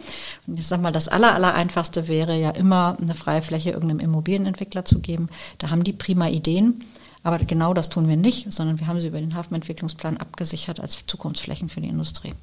Und 0.48 0.60
ich 0.60 0.68
sage 0.68 0.82
mal, 0.82 0.92
das 0.92 1.08
aller, 1.08 1.34
aller 1.34 1.54
einfachste 1.54 2.08
wäre 2.08 2.40
ja 2.40 2.52
immer 2.52 2.96
eine 3.02 3.16
freie 3.16 3.42
Fläche 3.42 3.72
irgendeinem 3.72 4.00
Immobilienentwickler 4.00 4.86
zu 4.86 5.00
geben. 5.00 5.30
Da 5.58 5.70
haben 5.70 5.84
die 5.84 5.94
prima 5.94 6.30
Ideen. 6.30 6.82
Aber 7.24 7.38
genau 7.40 7.74
das 7.74 7.90
tun 7.90 8.08
wir 8.08 8.18
nicht, 8.18 8.52
sondern 8.52 8.80
wir 8.80 8.88
haben 8.88 9.02
sie 9.02 9.08
über 9.08 9.20
den 9.20 9.36
Hafenentwicklungsplan 9.36 10.18
abgesichert 10.18 10.80
als 10.80 11.06
Zukunftsflächen 11.06 11.70
für 11.70 11.82
die 11.82 11.90
Industrie. 11.90 12.34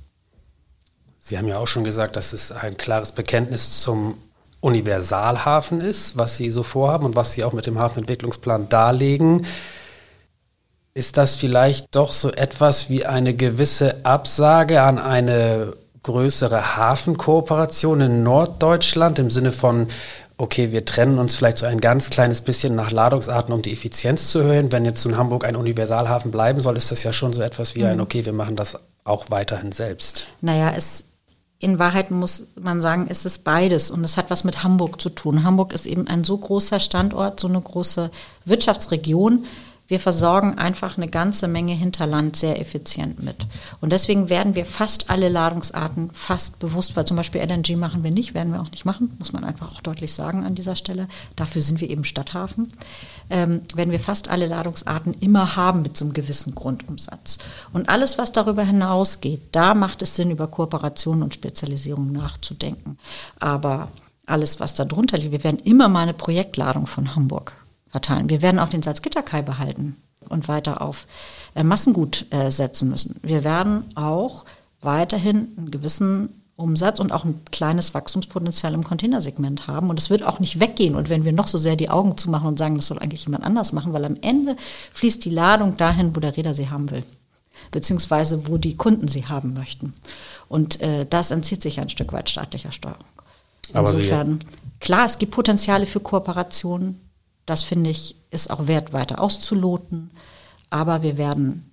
Sie 1.19 1.39
haben 1.39 1.49
ja 1.49 1.59
auch 1.59 1.67
schon 1.67 1.85
gesagt, 1.85 2.17
dass 2.17 2.33
es 2.33 2.53
ein 2.53 2.77
klares 2.77 3.13
Bekenntnis 3.13 3.81
zum 3.81 4.17
Universalhafen 4.61 5.81
ist, 5.81 6.17
was 6.17 6.37
Sie 6.37 6.51
so 6.51 6.63
vorhaben 6.63 7.05
und 7.05 7.17
was 7.17 7.33
Sie 7.33 7.45
auch 7.45 7.53
mit 7.53 7.67
dem 7.67 7.79
Hafenentwicklungsplan 7.79 8.69
darlegen. 8.69 9.47
Ist 10.95 11.17
das 11.17 11.37
vielleicht 11.37 11.95
doch 11.95 12.13
so 12.13 12.31
etwas 12.31 12.89
wie 12.89 13.05
eine 13.05 13.35
gewisse 13.35 14.05
Absage 14.05 14.83
an 14.83 14.99
eine 14.99 15.75
größere 16.03 16.77
Hafenkooperation 16.77 18.01
in 18.01 18.23
Norddeutschland 18.23 19.19
im 19.19 19.31
Sinne 19.31 19.53
von 19.53 19.89
okay, 20.39 20.73
wir 20.73 20.85
trennen 20.85 21.19
uns 21.19 21.35
vielleicht 21.35 21.59
so 21.59 21.67
ein 21.67 21.81
ganz 21.81 22.11
kleines 22.11 22.43
bisschen 22.43 22.75
nach 22.75 22.91
Ladungsarten, 22.91 23.55
um 23.55 23.63
die 23.63 23.73
Effizienz 23.73 24.31
zu 24.31 24.41
erhöhen. 24.41 24.73
Wenn 24.73 24.85
jetzt 24.85 25.05
in 25.07 25.17
Hamburg 25.17 25.45
ein 25.45 25.57
Universalhafen 25.57 26.31
bleiben 26.31 26.61
soll, 26.61 26.77
ist 26.77 26.91
das 26.91 27.03
ja 27.03 27.13
schon 27.13 27.33
so 27.33 27.43
etwas 27.43 27.75
wie 27.75 27.85
ein, 27.85 27.97
mhm. 27.97 28.03
okay, 28.03 28.25
wir 28.25 28.33
machen 28.33 28.57
das 28.57 28.79
auch 29.05 29.31
weiterhin 29.31 29.73
selbst. 29.73 30.27
Naja, 30.41 30.73
es 30.77 31.05
in 31.59 31.79
Wahrheit 31.79 32.11
muss 32.11 32.49
man 32.61 32.83
sagen, 32.83 33.07
ist 33.07 33.25
es 33.25 33.39
beides 33.39 33.91
und 33.91 34.05
es 34.05 34.19
hat 34.19 34.29
was 34.29 34.45
mit 34.45 34.63
Hamburg 34.63 35.01
zu 35.01 35.09
tun. 35.09 35.43
Hamburg 35.43 35.73
ist 35.73 35.87
eben 35.87 36.07
ein 36.07 36.23
so 36.23 36.37
großer 36.37 36.81
Standort, 36.81 37.41
so 37.41 37.49
eine 37.49 37.61
große 37.61 38.11
Wirtschaftsregion, 38.45 39.47
wir 39.89 40.01
versorgen 40.01 40.59
einfach 40.59 40.97
eine 40.97 41.09
ganze 41.09 41.47
Menge 41.47 41.73
Hinterland 41.73 42.37
sehr 42.37 42.61
effizient 42.61 43.23
mit. 43.23 43.47
Und 43.81 43.93
deswegen 43.93 44.29
werden 44.29 44.55
wir 44.55 44.67
fast 44.67 45.11
alle 45.11 45.29
Ladungsarten 45.29 46.11
fast 46.13 46.59
bewusst, 46.59 46.97
weil 46.97 47.05
zum 47.05 47.17
Beispiel 47.17 47.41
LNG 47.41 47.77
machen 47.77 48.03
wir 48.03 48.11
nicht, 48.11 48.35
werden 48.35 48.53
wir 48.53 48.61
auch 48.61 48.71
nicht 48.71 48.85
machen, 48.85 49.15
muss 49.19 49.33
man 49.33 49.45
einfach 49.45 49.73
auch 49.73 49.81
deutlich 49.81 50.13
sagen 50.13 50.45
an 50.45 50.55
dieser 50.55 50.75
Stelle. 50.75 51.07
Dafür 51.37 51.63
sind 51.63 51.81
wir 51.81 51.89
eben 51.89 52.05
Stadthafen. 52.05 52.73
Ähm, 53.31 53.61
werden 53.75 53.93
wir 53.93 54.01
fast 54.01 54.29
alle 54.29 54.47
Ladungsarten 54.47 55.15
immer 55.21 55.57
haben 55.57 55.83
mit 55.83 55.97
so 55.97 56.05
einem 56.05 56.15
gewissen 56.15 56.55
Grundumsatz. 56.55 57.39
Und 57.73 57.89
alles, 57.89 58.19
was 58.19 58.33
darüber 58.33 58.65
hinausgeht, 58.65 59.41
da 59.53 59.75
macht 59.75 60.03
es 60.03 60.17
Sinn, 60.17 60.31
über 60.31 60.49
Kooperation 60.49 61.23
und 61.23 61.35
Spezialisierung 61.35 62.11
nachzudenken. 62.11 62.99
Aber 63.39 63.89
alles, 64.27 64.59
was 64.59 64.75
darunter 64.75 65.19
liegt, 65.19 65.33
wir 65.33 65.45
werden 65.45 65.61
immer 65.61 65.89
mal 65.89 66.03
eine 66.03 66.15
Projektladung 66.15 66.87
von 66.87 67.15
Hamburg 67.15 67.57
verteilen. 67.97 68.29
Wir 68.29 68.43
werden 68.43 68.61
auch 68.61 68.69
den 68.69 68.83
Salzgitterkai 68.83 69.41
behalten 69.41 69.97
und 70.29 70.49
weiter 70.49 70.83
auf 70.83 71.07
äh, 71.55 71.63
Massengut 71.63 72.27
äh, 72.31 72.51
setzen 72.51 72.91
müssen. 72.91 73.19
Wir 73.23 73.43
werden 73.43 73.85
auch 73.95 74.45
weiterhin 74.83 75.49
einen 75.57 75.71
gewissen 75.71 76.29
Umsatz 76.57 77.01
und 77.01 77.11
auch 77.11 77.25
ein 77.25 77.41
kleines 77.51 77.95
Wachstumspotenzial 77.95 78.75
im 78.75 78.85
Containersegment 78.85 79.67
haben. 79.67 79.89
Und 79.89 79.99
es 79.99 80.11
wird 80.11 80.23
auch 80.25 80.41
nicht 80.41 80.61
weggehen. 80.61 80.95
Und 80.95 81.09
wenn 81.09 81.25
wir 81.25 81.33
noch 81.33 81.47
so 81.47 81.57
sehr 81.57 81.77
die 81.77 81.89
Augen 81.89 82.19
zumachen 82.19 82.49
und 82.49 82.59
sagen, 82.59 82.77
das 82.77 82.89
soll 82.89 82.99
eigentlich 82.99 83.25
jemand 83.25 83.45
anders 83.45 83.73
machen, 83.73 83.95
weil 83.95 84.05
am 84.05 84.17
Ende 84.21 84.57
fließt 84.93 85.25
die 85.25 85.31
Ladung 85.31 85.79
dahin, 85.79 86.15
wo 86.15 86.21
der 86.21 86.37
Räder 86.37 86.53
sie 86.53 86.69
haben 86.69 86.91
will, 86.91 87.05
beziehungsweise 87.71 88.47
wo 88.47 88.59
die 88.59 88.77
Kunden 88.77 89.09
sie 89.09 89.27
haben 89.27 89.55
möchten. 89.55 89.95
Und 90.49 90.83
äh, 90.83 91.07
das 91.09 91.31
entzieht 91.31 91.63
sich 91.63 91.81
ein 91.81 91.89
Stück 91.89 92.13
weit 92.13 92.29
staatlicher 92.29 92.73
Steuerung. 92.73 93.05
Insofern, 93.73 94.41
klar, 94.81 95.07
es 95.07 95.19
gibt 95.19 95.33
Potenziale 95.33 95.87
für 95.87 96.01
Kooperationen. 96.01 97.06
Das 97.47 97.63
finde 97.63 97.91
ich, 97.91 98.17
ist 98.31 98.51
auch 98.51 98.67
wert, 98.67 98.93
weiter 98.93 99.21
auszuloten. 99.21 100.11
Aber 100.69 101.03
wir 101.03 101.17
werden 101.17 101.71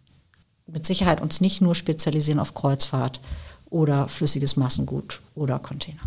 mit 0.68 0.86
Sicherheit 0.86 1.22
uns 1.22 1.42
nicht 1.42 1.62
nur 1.62 1.76
spezialisieren 1.76 2.40
auf 2.40 2.54
Kreuzfahrt 2.54 3.20
oder 3.70 4.08
flüssiges 4.08 4.56
Massengut 4.56 5.20
oder 5.36 5.60
Container. 5.60 6.02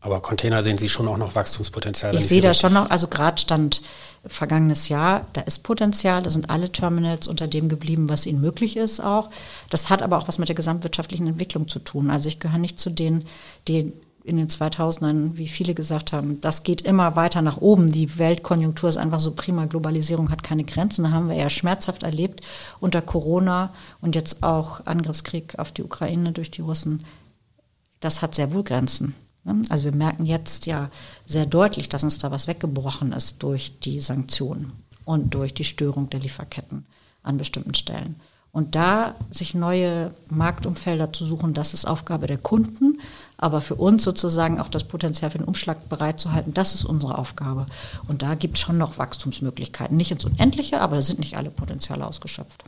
Aber 0.00 0.20
Container 0.20 0.62
sehen 0.62 0.76
Sie 0.76 0.88
schon 0.88 1.08
auch 1.08 1.16
noch 1.16 1.34
Wachstumspotenzial? 1.34 2.14
Ich 2.14 2.26
sehe 2.26 2.40
da 2.40 2.54
schon 2.54 2.72
noch, 2.72 2.90
also 2.90 3.08
gerade 3.08 3.40
stand 3.40 3.82
vergangenes 4.26 4.88
Jahr, 4.88 5.26
da 5.32 5.40
ist 5.40 5.62
Potenzial, 5.62 6.22
da 6.22 6.30
sind 6.30 6.50
alle 6.50 6.70
Terminals 6.70 7.26
unter 7.26 7.48
dem 7.48 7.68
geblieben, 7.68 8.08
was 8.08 8.26
ihnen 8.26 8.40
möglich 8.40 8.76
ist 8.76 9.00
auch. 9.00 9.30
Das 9.70 9.90
hat 9.90 10.02
aber 10.02 10.18
auch 10.18 10.28
was 10.28 10.38
mit 10.38 10.48
der 10.48 10.56
gesamtwirtschaftlichen 10.56 11.26
Entwicklung 11.26 11.68
zu 11.68 11.80
tun. 11.80 12.10
Also 12.10 12.28
ich 12.28 12.38
gehöre 12.38 12.58
nicht 12.58 12.78
zu 12.78 12.90
denen, 12.90 13.26
die 13.66 13.92
in 14.28 14.36
den 14.36 14.48
2000ern, 14.48 15.36
wie 15.36 15.48
viele 15.48 15.74
gesagt 15.74 16.12
haben, 16.12 16.40
das 16.40 16.62
geht 16.62 16.82
immer 16.82 17.16
weiter 17.16 17.42
nach 17.42 17.56
oben. 17.56 17.90
Die 17.90 18.18
Weltkonjunktur 18.18 18.88
ist 18.88 18.96
einfach 18.96 19.20
so 19.20 19.32
prima. 19.32 19.64
Globalisierung 19.64 20.30
hat 20.30 20.42
keine 20.42 20.64
Grenzen. 20.64 21.04
Da 21.04 21.10
haben 21.10 21.28
wir 21.28 21.36
ja 21.36 21.50
schmerzhaft 21.50 22.02
erlebt 22.02 22.42
unter 22.78 23.02
Corona 23.02 23.70
und 24.00 24.14
jetzt 24.14 24.42
auch 24.42 24.86
Angriffskrieg 24.86 25.58
auf 25.58 25.72
die 25.72 25.82
Ukraine 25.82 26.32
durch 26.32 26.50
die 26.50 26.60
Russen. 26.60 27.04
Das 28.00 28.22
hat 28.22 28.34
sehr 28.34 28.52
wohl 28.52 28.62
Grenzen. 28.62 29.14
Ne? 29.44 29.62
Also 29.70 29.84
wir 29.84 29.94
merken 29.94 30.26
jetzt 30.26 30.66
ja 30.66 30.90
sehr 31.26 31.46
deutlich, 31.46 31.88
dass 31.88 32.04
uns 32.04 32.18
da 32.18 32.30
was 32.30 32.46
weggebrochen 32.46 33.12
ist 33.12 33.42
durch 33.42 33.80
die 33.80 34.00
Sanktionen 34.00 34.72
und 35.04 35.34
durch 35.34 35.54
die 35.54 35.64
Störung 35.64 36.10
der 36.10 36.20
Lieferketten 36.20 36.86
an 37.22 37.38
bestimmten 37.38 37.74
Stellen. 37.74 38.16
Und 38.52 38.74
da 38.74 39.14
sich 39.30 39.54
neue 39.54 40.12
Marktumfelder 40.30 41.12
zu 41.12 41.24
suchen, 41.24 41.54
das 41.54 41.74
ist 41.74 41.86
Aufgabe 41.86 42.26
der 42.26 42.38
Kunden. 42.38 43.00
Aber 43.36 43.60
für 43.60 43.76
uns 43.76 44.02
sozusagen 44.02 44.60
auch 44.60 44.68
das 44.68 44.84
Potenzial 44.84 45.30
für 45.30 45.38
den 45.38 45.46
Umschlag 45.46 45.88
bereitzuhalten, 45.88 46.54
das 46.54 46.74
ist 46.74 46.84
unsere 46.84 47.18
Aufgabe. 47.18 47.66
Und 48.08 48.22
da 48.22 48.34
gibt 48.34 48.56
es 48.56 48.62
schon 48.62 48.78
noch 48.78 48.98
Wachstumsmöglichkeiten. 48.98 49.96
Nicht 49.96 50.10
ins 50.10 50.24
Unendliche, 50.24 50.80
aber 50.80 50.96
da 50.96 51.02
sind 51.02 51.20
nicht 51.20 51.36
alle 51.36 51.50
Potenziale 51.50 52.06
ausgeschöpft. 52.06 52.64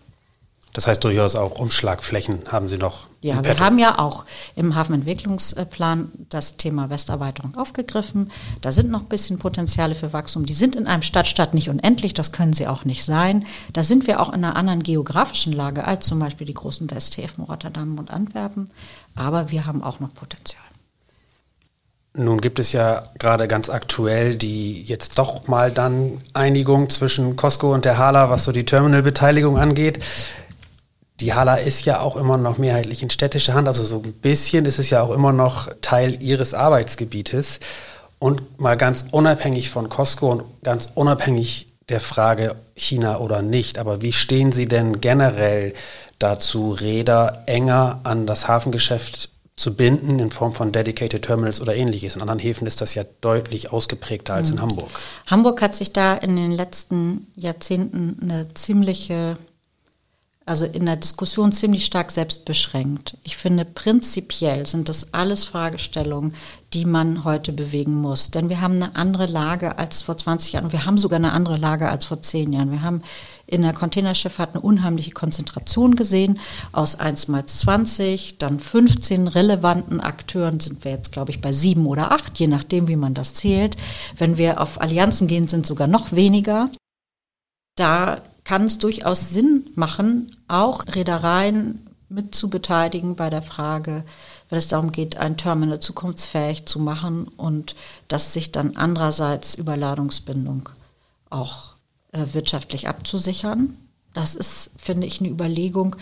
Das 0.73 0.87
heißt 0.87 1.03
durchaus 1.03 1.35
auch 1.35 1.59
Umschlagflächen 1.59 2.43
haben 2.49 2.69
Sie 2.69 2.79
noch. 2.79 3.09
Ja, 3.23 3.45
wir 3.45 3.59
haben 3.59 3.79
ja 3.79 3.99
auch 3.99 4.25
im 4.55 4.77
Hafenentwicklungsplan 4.77 6.11
das 6.31 6.57
Thema 6.57 6.91
Westerweiterung 6.91 7.57
aufgegriffen. 7.57 8.31
Da 8.61 8.71
sind 8.71 8.91
noch 8.91 9.01
ein 9.01 9.09
bisschen 9.09 9.39
Potenziale 9.39 9.95
für 9.95 10.13
Wachstum. 10.13 10.47
Die 10.47 10.55
sind 10.55 10.77
in 10.77 10.87
einem 10.87 11.03
Stadtstaat 11.03 11.53
nicht 11.53 11.69
unendlich, 11.69 12.15
das 12.15 12.33
können 12.33 12.53
sie 12.53 12.69
auch 12.69 12.85
nicht 12.85 13.05
sein. 13.05 13.47
Da 13.73 13.83
sind 13.83 14.07
wir 14.07 14.21
auch 14.21 14.29
in 14.29 14.45
einer 14.45 14.57
anderen 14.57 14.83
geografischen 14.83 15.53
Lage 15.53 15.87
als 15.87 16.07
zum 16.07 16.21
Beispiel 16.21 16.47
die 16.47 16.55
großen 16.55 16.91
Westhäfen 16.91 17.45
Rotterdam 17.45 17.99
und 17.99 18.13
Antwerpen. 18.13 18.71
Aber 19.17 19.51
wir 19.51 19.67
haben 19.67 19.83
auch 19.83 19.99
noch 19.99 20.15
Potenzial. 20.15 20.63
Nun 22.13 22.41
gibt 22.41 22.59
es 22.59 22.73
ja 22.73 23.05
gerade 23.19 23.47
ganz 23.47 23.71
aktuell 23.71 24.35
die 24.35 24.83
jetzt 24.83 25.19
doch 25.19 25.47
mal 25.47 25.71
dann 25.71 26.21
Einigung 26.33 26.91
zwischen 26.91 27.37
Costco 27.37 27.73
und 27.73 27.85
der 27.85 27.99
Hala, 27.99 28.31
was 28.31 28.45
so 28.45 28.53
die 28.53 28.65
Terminalbeteiligung 28.65 29.59
angeht 29.59 30.01
die 31.21 31.35
Hala 31.35 31.57
ist 31.57 31.85
ja 31.85 32.01
auch 32.01 32.17
immer 32.17 32.37
noch 32.37 32.59
mehrheitlich 32.59 33.03
in 33.03 33.11
städtischer 33.11 33.55
Hand, 33.55 33.69
also 33.69 33.85
so 33.85 34.03
ein 34.05 34.13
bisschen 34.13 34.65
ist 34.65 34.79
es 34.79 34.91
ja 34.91 35.03
auch 35.03 35.11
immer 35.11 35.33
noch 35.33 35.69
Teil 35.83 36.23
ihres 36.23 36.55
Arbeitsgebietes. 36.55 37.61
Und 38.19 38.61
mal 38.61 38.77
ganz 38.77 39.07
unabhängig 39.11 39.71
von 39.71 39.89
Costco 39.89 40.31
und 40.31 40.45
ganz 40.63 40.91
unabhängig 40.95 41.69
der 41.89 42.01
Frage 42.01 42.55
China 42.75 43.19
oder 43.19 43.43
nicht, 43.43 43.79
aber 43.79 44.03
wie 44.03 44.13
stehen 44.13 44.53
Sie 44.53 44.67
denn 44.67 45.01
generell 45.01 45.75
dazu, 46.19 46.71
Räder 46.71 47.43
enger 47.47 48.01
an 48.05 48.27
das 48.27 48.47
Hafengeschäft 48.47 49.31
zu 49.57 49.75
binden 49.75 50.19
in 50.19 50.31
Form 50.31 50.55
von 50.55 50.73
Dedicated 50.73 51.23
Terminals 51.23 51.61
oder 51.61 51.75
ähnliches. 51.75 52.17
In 52.17 52.23
anderen 52.23 52.39
Häfen 52.39 52.67
ist 52.67 52.81
das 52.81 52.95
ja 52.95 53.05
deutlich 53.21 53.73
ausgeprägter 53.73 54.35
als 54.35 54.49
in 54.49 54.57
mhm. 54.57 54.63
Hamburg. 54.63 54.91
Hamburg 55.27 55.61
hat 55.61 55.75
sich 55.75 55.93
da 55.93 56.15
in 56.15 56.37
den 56.37 56.53
letzten 56.53 57.27
Jahrzehnten 57.37 58.19
eine 58.23 58.53
ziemliche 58.55 59.37
also 60.51 60.65
in 60.65 60.85
der 60.85 60.97
Diskussion 60.97 61.53
ziemlich 61.53 61.85
stark 61.85 62.11
selbst 62.11 62.45
beschränkt. 62.45 63.17
Ich 63.23 63.37
finde, 63.37 63.65
prinzipiell 63.65 64.67
sind 64.67 64.89
das 64.89 65.15
alles 65.15 65.45
Fragestellungen, 65.45 66.35
die 66.73 66.87
man 66.87 67.23
heute 67.23 67.53
bewegen 67.53 67.95
muss. 67.95 68.33
Denn 68.33 68.49
wir 68.49 68.61
haben 68.61 68.75
eine 68.75 68.97
andere 68.97 69.27
Lage 69.27 69.79
als 69.79 70.03
vor 70.03 70.17
20 70.17 70.55
Jahren 70.55 70.73
wir 70.73 70.87
haben 70.87 70.99
sogar 70.99 71.19
eine 71.21 71.35
andere 71.35 71.57
Lage 71.57 71.89
als 71.89 72.05
vor 72.05 72.21
10 72.21 72.53
Jahren. 72.53 72.73
Wir 72.73 72.83
haben 72.83 73.03
in 73.47 73.63
der 73.63 73.73
Containerschifffahrt 73.73 74.57
eine 74.57 74.63
unheimliche 74.63 75.13
Konzentration 75.13 75.95
gesehen. 75.95 76.41
Aus 76.73 76.99
1 76.99 77.29
mal 77.29 77.47
20, 77.47 78.39
dann 78.39 78.59
15 78.59 79.29
relevanten 79.29 80.01
Akteuren 80.01 80.59
sind 80.59 80.85
wir 80.85 80.91
jetzt, 80.91 81.13
glaube 81.13 81.31
ich, 81.31 81.41
bei 81.41 81.53
7 81.53 81.87
oder 81.87 82.11
8, 82.11 82.37
je 82.41 82.49
nachdem, 82.49 82.89
wie 82.89 82.97
man 82.97 83.15
das 83.15 83.35
zählt. 83.35 83.77
Wenn 84.19 84.37
wir 84.37 84.61
auf 84.61 84.81
Allianzen 84.81 85.29
gehen, 85.29 85.47
sind 85.47 85.65
sogar 85.65 85.87
noch 85.87 86.11
weniger. 86.11 86.71
Da 87.77 88.21
kann 88.51 88.65
es 88.65 88.79
durchaus 88.79 89.31
Sinn 89.31 89.71
machen, 89.77 90.37
auch 90.49 90.85
Reedereien 90.89 91.87
mit 92.09 92.35
zu 92.35 92.51
beteiligen 92.51 93.15
bei 93.15 93.31
der 93.31 93.43
Frage, 93.43 94.03
wenn 94.49 94.59
es 94.59 94.67
darum 94.67 94.91
geht, 94.91 95.19
ein 95.19 95.37
Terminal 95.37 95.79
zukunftsfähig 95.79 96.67
zu 96.67 96.81
machen 96.81 97.29
und 97.29 97.77
dass 98.09 98.33
sich 98.33 98.51
dann 98.51 98.77
andererseits 98.77 99.55
Überladungsbindung 99.55 100.69
auch 101.31 101.77
äh, 102.11 102.27
wirtschaftlich 102.33 102.89
abzusichern. 102.89 103.77
Das 104.15 104.35
ist, 104.35 104.73
finde 104.77 105.07
ich, 105.07 105.21
eine 105.21 105.29
Überlegung, 105.29 105.95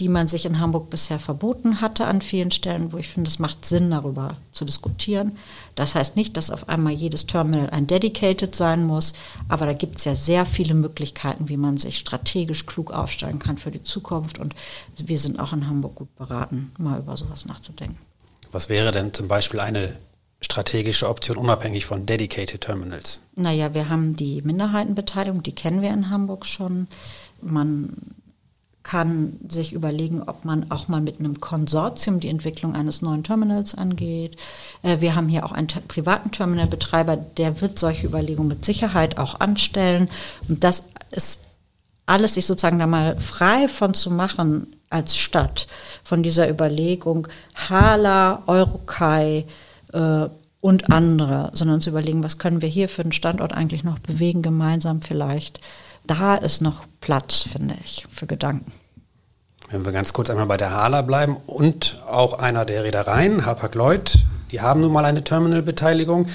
die 0.00 0.08
man 0.08 0.28
sich 0.28 0.46
in 0.46 0.58
Hamburg 0.58 0.88
bisher 0.88 1.18
verboten 1.18 1.82
hatte 1.82 2.06
an 2.06 2.22
vielen 2.22 2.50
Stellen, 2.50 2.90
wo 2.92 2.96
ich 2.96 3.08
finde, 3.08 3.28
es 3.28 3.38
macht 3.38 3.66
Sinn, 3.66 3.90
darüber 3.90 4.38
zu 4.50 4.64
diskutieren. 4.64 5.36
Das 5.74 5.94
heißt 5.94 6.16
nicht, 6.16 6.38
dass 6.38 6.50
auf 6.50 6.70
einmal 6.70 6.94
jedes 6.94 7.26
Terminal 7.26 7.68
ein 7.68 7.86
Dedicated 7.86 8.56
sein 8.56 8.84
muss, 8.84 9.12
aber 9.50 9.66
da 9.66 9.74
gibt 9.74 9.98
es 9.98 10.06
ja 10.06 10.14
sehr 10.14 10.46
viele 10.46 10.72
Möglichkeiten, 10.72 11.50
wie 11.50 11.58
man 11.58 11.76
sich 11.76 11.98
strategisch 11.98 12.64
klug 12.64 12.92
aufstellen 12.92 13.38
kann 13.38 13.58
für 13.58 13.70
die 13.70 13.82
Zukunft. 13.82 14.38
Und 14.38 14.54
wir 14.96 15.18
sind 15.18 15.38
auch 15.38 15.52
in 15.52 15.68
Hamburg 15.68 15.96
gut 15.96 16.16
beraten, 16.16 16.72
mal 16.78 16.98
über 16.98 17.18
sowas 17.18 17.44
nachzudenken. 17.44 17.98
Was 18.50 18.70
wäre 18.70 18.92
denn 18.92 19.12
zum 19.12 19.28
Beispiel 19.28 19.60
eine 19.60 19.96
strategische 20.40 21.10
Option 21.10 21.36
unabhängig 21.36 21.84
von 21.84 22.06
Dedicated 22.06 22.62
Terminals? 22.62 23.20
Naja, 23.36 23.74
wir 23.74 23.90
haben 23.90 24.16
die 24.16 24.40
Minderheitenbeteiligung, 24.40 25.42
die 25.42 25.54
kennen 25.54 25.82
wir 25.82 25.90
in 25.90 26.08
Hamburg 26.08 26.46
schon. 26.46 26.88
Man 27.42 28.14
kann 28.82 29.38
sich 29.48 29.72
überlegen, 29.72 30.22
ob 30.22 30.44
man 30.44 30.70
auch 30.70 30.88
mal 30.88 31.00
mit 31.00 31.18
einem 31.18 31.40
Konsortium 31.40 32.18
die 32.18 32.28
Entwicklung 32.28 32.74
eines 32.74 33.02
neuen 33.02 33.24
Terminals 33.24 33.74
angeht. 33.74 34.36
Äh, 34.82 35.00
wir 35.00 35.14
haben 35.14 35.28
hier 35.28 35.44
auch 35.44 35.52
einen 35.52 35.66
privaten 35.66 36.30
Terminalbetreiber, 36.30 37.16
der 37.16 37.60
wird 37.60 37.78
solche 37.78 38.06
Überlegungen 38.06 38.48
mit 38.48 38.64
Sicherheit 38.64 39.18
auch 39.18 39.40
anstellen. 39.40 40.08
Und 40.48 40.64
das 40.64 40.84
ist 41.10 41.40
alles 42.06 42.34
sich 42.34 42.46
sozusagen 42.46 42.78
da 42.78 42.86
mal 42.86 43.18
frei 43.20 43.68
von 43.68 43.94
zu 43.94 44.10
machen 44.10 44.66
als 44.88 45.16
Stadt, 45.16 45.66
von 46.02 46.22
dieser 46.22 46.48
Überlegung, 46.48 47.28
Hala, 47.54 48.42
Eurokai, 48.46 49.44
äh, 49.92 50.28
und 50.60 50.92
andere, 50.92 51.50
sondern 51.54 51.80
zu 51.80 51.90
überlegen, 51.90 52.22
was 52.22 52.38
können 52.38 52.60
wir 52.60 52.68
hier 52.68 52.88
für 52.88 53.02
den 53.02 53.12
Standort 53.12 53.52
eigentlich 53.52 53.82
noch 53.82 53.98
bewegen, 53.98 54.42
gemeinsam 54.42 55.00
vielleicht. 55.00 55.60
Da 56.10 56.34
ist 56.34 56.60
noch 56.60 56.86
Platz, 57.00 57.42
finde 57.52 57.76
ich, 57.84 58.04
für 58.10 58.26
Gedanken. 58.26 58.72
Wenn 59.70 59.84
wir 59.84 59.92
ganz 59.92 60.12
kurz 60.12 60.28
einmal 60.28 60.46
bei 60.46 60.56
der 60.56 60.72
Hala 60.72 61.02
bleiben 61.02 61.36
und 61.46 62.02
auch 62.04 62.40
einer 62.40 62.64
der 62.64 62.82
Reedereien, 62.82 63.46
Hapag-Lloyd, 63.46 64.24
die 64.50 64.60
haben 64.60 64.80
nun 64.80 64.92
mal 64.92 65.04
eine 65.04 65.22
Terminalbeteiligung. 65.22 66.26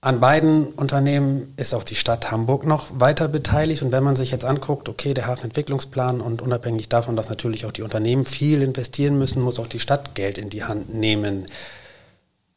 An 0.00 0.20
beiden 0.20 0.66
Unternehmen 0.68 1.52
ist 1.56 1.74
auch 1.74 1.82
die 1.82 1.96
Stadt 1.96 2.30
Hamburg 2.30 2.64
noch 2.64 2.86
weiter 2.92 3.26
beteiligt. 3.26 3.82
Und 3.82 3.90
wenn 3.90 4.04
man 4.04 4.14
sich 4.14 4.30
jetzt 4.30 4.44
anguckt, 4.44 4.88
okay, 4.88 5.14
der 5.14 5.26
Hafenentwicklungsplan 5.26 6.20
und 6.20 6.40
unabhängig 6.40 6.88
davon, 6.88 7.16
dass 7.16 7.28
natürlich 7.28 7.66
auch 7.66 7.72
die 7.72 7.82
Unternehmen 7.82 8.24
viel 8.24 8.62
investieren 8.62 9.18
müssen, 9.18 9.42
muss 9.42 9.58
auch 9.58 9.66
die 9.66 9.80
Stadt 9.80 10.14
Geld 10.14 10.38
in 10.38 10.48
die 10.48 10.62
Hand 10.62 10.94
nehmen. 10.94 11.46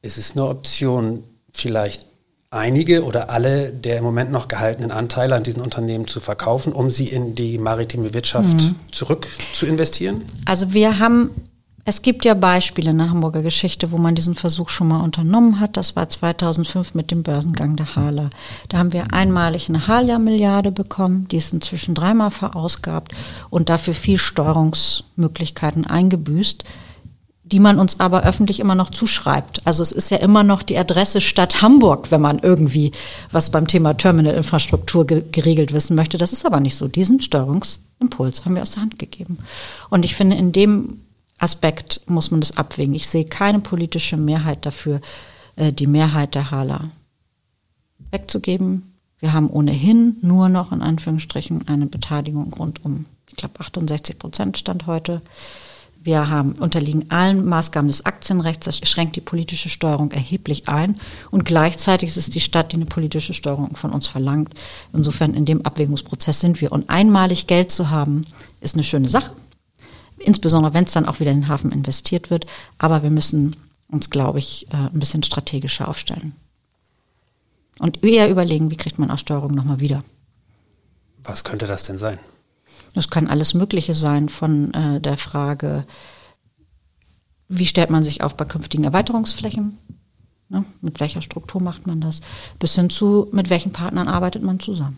Ist 0.04 0.20
es 0.20 0.34
eine 0.34 0.46
Option, 0.46 1.24
vielleicht 1.52 2.06
einige 2.52 3.04
oder 3.04 3.30
alle 3.30 3.72
der 3.72 3.98
im 3.98 4.04
Moment 4.04 4.32
noch 4.32 4.48
gehaltenen 4.48 4.92
Anteile 4.92 5.36
an 5.36 5.44
diesen 5.44 5.62
Unternehmen 5.62 6.08
zu 6.08 6.20
verkaufen, 6.20 6.74
um 6.74 6.90
sie 6.92 7.08
in 7.08 7.36
die 7.36 7.58
maritime 7.58 8.14
Wirtschaft 8.14 8.54
mhm. 8.54 8.76
zurück 8.92 9.28
zu 9.54 9.68
investieren? 9.68 10.24
Also 10.46 10.74
wir 10.74 10.98
haben, 10.98 11.30
es 11.86 12.02
gibt 12.02 12.26
ja 12.26 12.34
Beispiele 12.34 12.90
in 12.90 12.98
der 12.98 13.12
Hamburger 13.12 13.44
Geschichte, 13.44 13.92
wo 13.92 13.98
man 13.98 14.16
diesen 14.16 14.34
Versuch 14.34 14.70
schon 14.70 14.88
mal 14.88 15.02
unternommen 15.02 15.60
hat. 15.60 15.78
Das 15.78 15.96
war 15.96 16.10
2005 16.10 16.96
mit 16.96 17.12
dem 17.12 17.22
Börsengang 17.22 17.76
der 17.76 17.96
Hala. 17.96 18.32
Da 18.68 18.80
haben 18.80 18.94
wir 18.94 19.14
einmalig 19.14 19.70
eine 19.70 19.86
Hala-Milliarde 19.86 20.72
bekommen, 20.72 21.28
die 21.28 21.38
ist 21.38 21.54
inzwischen 21.54 21.94
dreimal 21.94 22.32
verausgabt 22.32 23.12
und 23.52 23.70
dafür 23.70 23.94
viel 23.94 24.18
Steuerungsmöglichkeiten 24.18 25.86
eingebüßt 25.86 26.64
die 27.52 27.60
man 27.60 27.80
uns 27.80 28.00
aber 28.00 28.24
öffentlich 28.24 28.60
immer 28.60 28.76
noch 28.76 28.92
zuschreibt. 28.92 29.66
Also 29.66 29.82
es 29.82 29.92
ist 29.92 30.12
ja 30.12 30.18
immer 30.18 30.44
noch 30.44 30.62
die 30.62 30.78
Adresse 30.78 31.20
Stadt 31.22 31.62
Hamburg, 31.62 32.12
wenn 32.12 32.22
man 32.22 32.40
irgendwie 32.40 32.92
was 33.32 33.50
beim 33.50 33.68
Thema 33.68 33.96
Terminalinfrastruktur 33.96 35.08
ge 35.08 35.24
geregelt 35.32 35.74
wissen 35.74 35.96
möchte. 35.96 36.18
Das 36.18 36.34
ist 36.34 36.46
aber 36.46 36.60
nicht 36.60 36.76
so. 36.76 36.88
Diesen 36.88 37.22
Steuerungsimpuls 37.22 38.46
haben 38.46 38.56
wir 38.56 38.62
aus 38.62 38.72
der 38.72 38.84
Hand 38.84 39.00
gegeben. 39.00 39.40
Und 39.90 40.06
ich 40.06 40.16
finde, 40.16 40.36
in 40.36 40.52
dem 40.52 41.02
Aspekt 41.40 42.02
muss 42.06 42.32
man 42.32 42.42
das 42.42 42.58
abwägen. 42.58 42.94
Ich 42.94 43.08
sehe 43.08 43.26
keine 43.26 43.60
politische 43.60 44.18
Mehrheit 44.18 44.66
dafür, 44.66 45.02
äh, 45.56 45.74
die 45.74 45.88
Mehrheit 45.88 46.36
der 46.36 46.52
Hala 46.52 46.92
wegzugeben. 48.12 48.96
Wir 49.20 49.34
haben 49.34 49.50
ohnehin 49.50 50.18
nur 50.22 50.50
noch 50.50 50.72
in 50.72 50.82
Anführungsstrichen 50.82 51.68
eine 51.68 51.88
Beteiligung 51.88 52.54
rund 52.54 52.86
um, 52.86 53.06
ich 53.30 53.36
glaube, 53.36 53.60
68 53.60 54.18
Prozent 54.20 54.58
Stand 54.58 54.88
heute. 54.88 55.22
Wir 56.02 56.30
haben, 56.30 56.54
unterliegen 56.54 57.12
allen 57.12 57.46
Maßgaben 57.46 57.90
des 57.90 58.06
Aktienrechts. 58.06 58.66
Das 58.66 58.78
schränkt 58.78 59.18
die 59.18 59.22
politische 59.22 59.68
Steuerung 59.68 60.12
erheblich 60.12 60.70
ein. 60.70 60.98
Und 61.30 61.44
gleichzeitig 61.44 62.10
ist 62.10 62.18
es 62.18 62.30
die 62.30 62.40
Stadt, 62.40 62.72
die 62.72 62.78
eine 62.78 62.86
politische 62.86 63.34
Steuerung 63.34 63.76
von 63.76 63.92
uns 63.92 64.08
verlangt. 64.08 64.54
Insofern 64.94 65.34
in 65.34 65.46
dem 65.46 65.66
Abwägungsprozess 65.66 66.40
sind 66.40 66.62
wir. 66.62 66.72
Und 66.72 66.90
einmalig 66.90 67.48
Geld 67.48 67.70
zu 67.72 67.90
haben, 67.90 68.26
ist 68.62 68.76
eine 68.76 68.84
schöne 68.84 69.10
Sache. 69.10 69.32
Insbesondere, 70.18 70.74
wenn 70.74 70.86
es 70.86 70.94
dann 70.94 71.06
auch 71.06 71.20
wieder 71.20 71.32
in 71.32 71.42
den 71.42 71.48
Hafen 71.50 71.72
investiert 71.72 72.30
wird. 72.30 72.46
Aber 72.78 73.04
wir 73.04 73.10
müssen 73.10 73.58
uns, 73.90 74.10
glaube 74.10 74.40
ich, 74.40 74.68
äh, 74.72 74.78
ein 74.78 75.00
bisschen 75.00 75.24
strategischer 75.24 75.90
aufstellen. 75.90 76.34
Und 77.80 78.04
eher 78.04 78.30
überlegen, 78.30 78.72
wie 78.72 78.78
kriegt 78.78 79.00
man 79.00 79.12
aus 79.12 79.22
Steuerung 79.22 79.54
nochmal 79.54 79.80
wieder. 79.80 80.04
Was 81.24 81.44
könnte 81.44 81.68
das 81.68 81.84
denn 81.84 81.98
sein? 81.98 82.20
Das 82.94 83.10
kann 83.10 83.28
alles 83.28 83.54
Mögliche 83.54 83.94
sein, 83.94 84.30
von 84.30 84.74
äh, 84.74 85.00
der 85.00 85.18
Frage, 85.18 85.86
wie 87.48 87.66
stellt 87.66 87.90
man 87.90 88.04
sich 88.04 88.22
auf 88.24 88.36
bei 88.36 88.46
künftigen 88.46 88.84
Erweiterungsflächen? 88.84 89.78
Ne? 90.50 90.66
Mit 90.82 91.00
welcher 91.00 91.22
Struktur 91.22 91.62
macht 91.62 91.88
man 91.88 92.02
das? 92.02 92.22
Bis 92.58 92.76
hin 92.76 92.90
zu, 92.90 93.28
mit 93.32 93.50
welchen 93.50 93.72
Partnern 93.72 94.08
arbeitet 94.08 94.44
man 94.44 94.60
zusammen? 94.60 94.98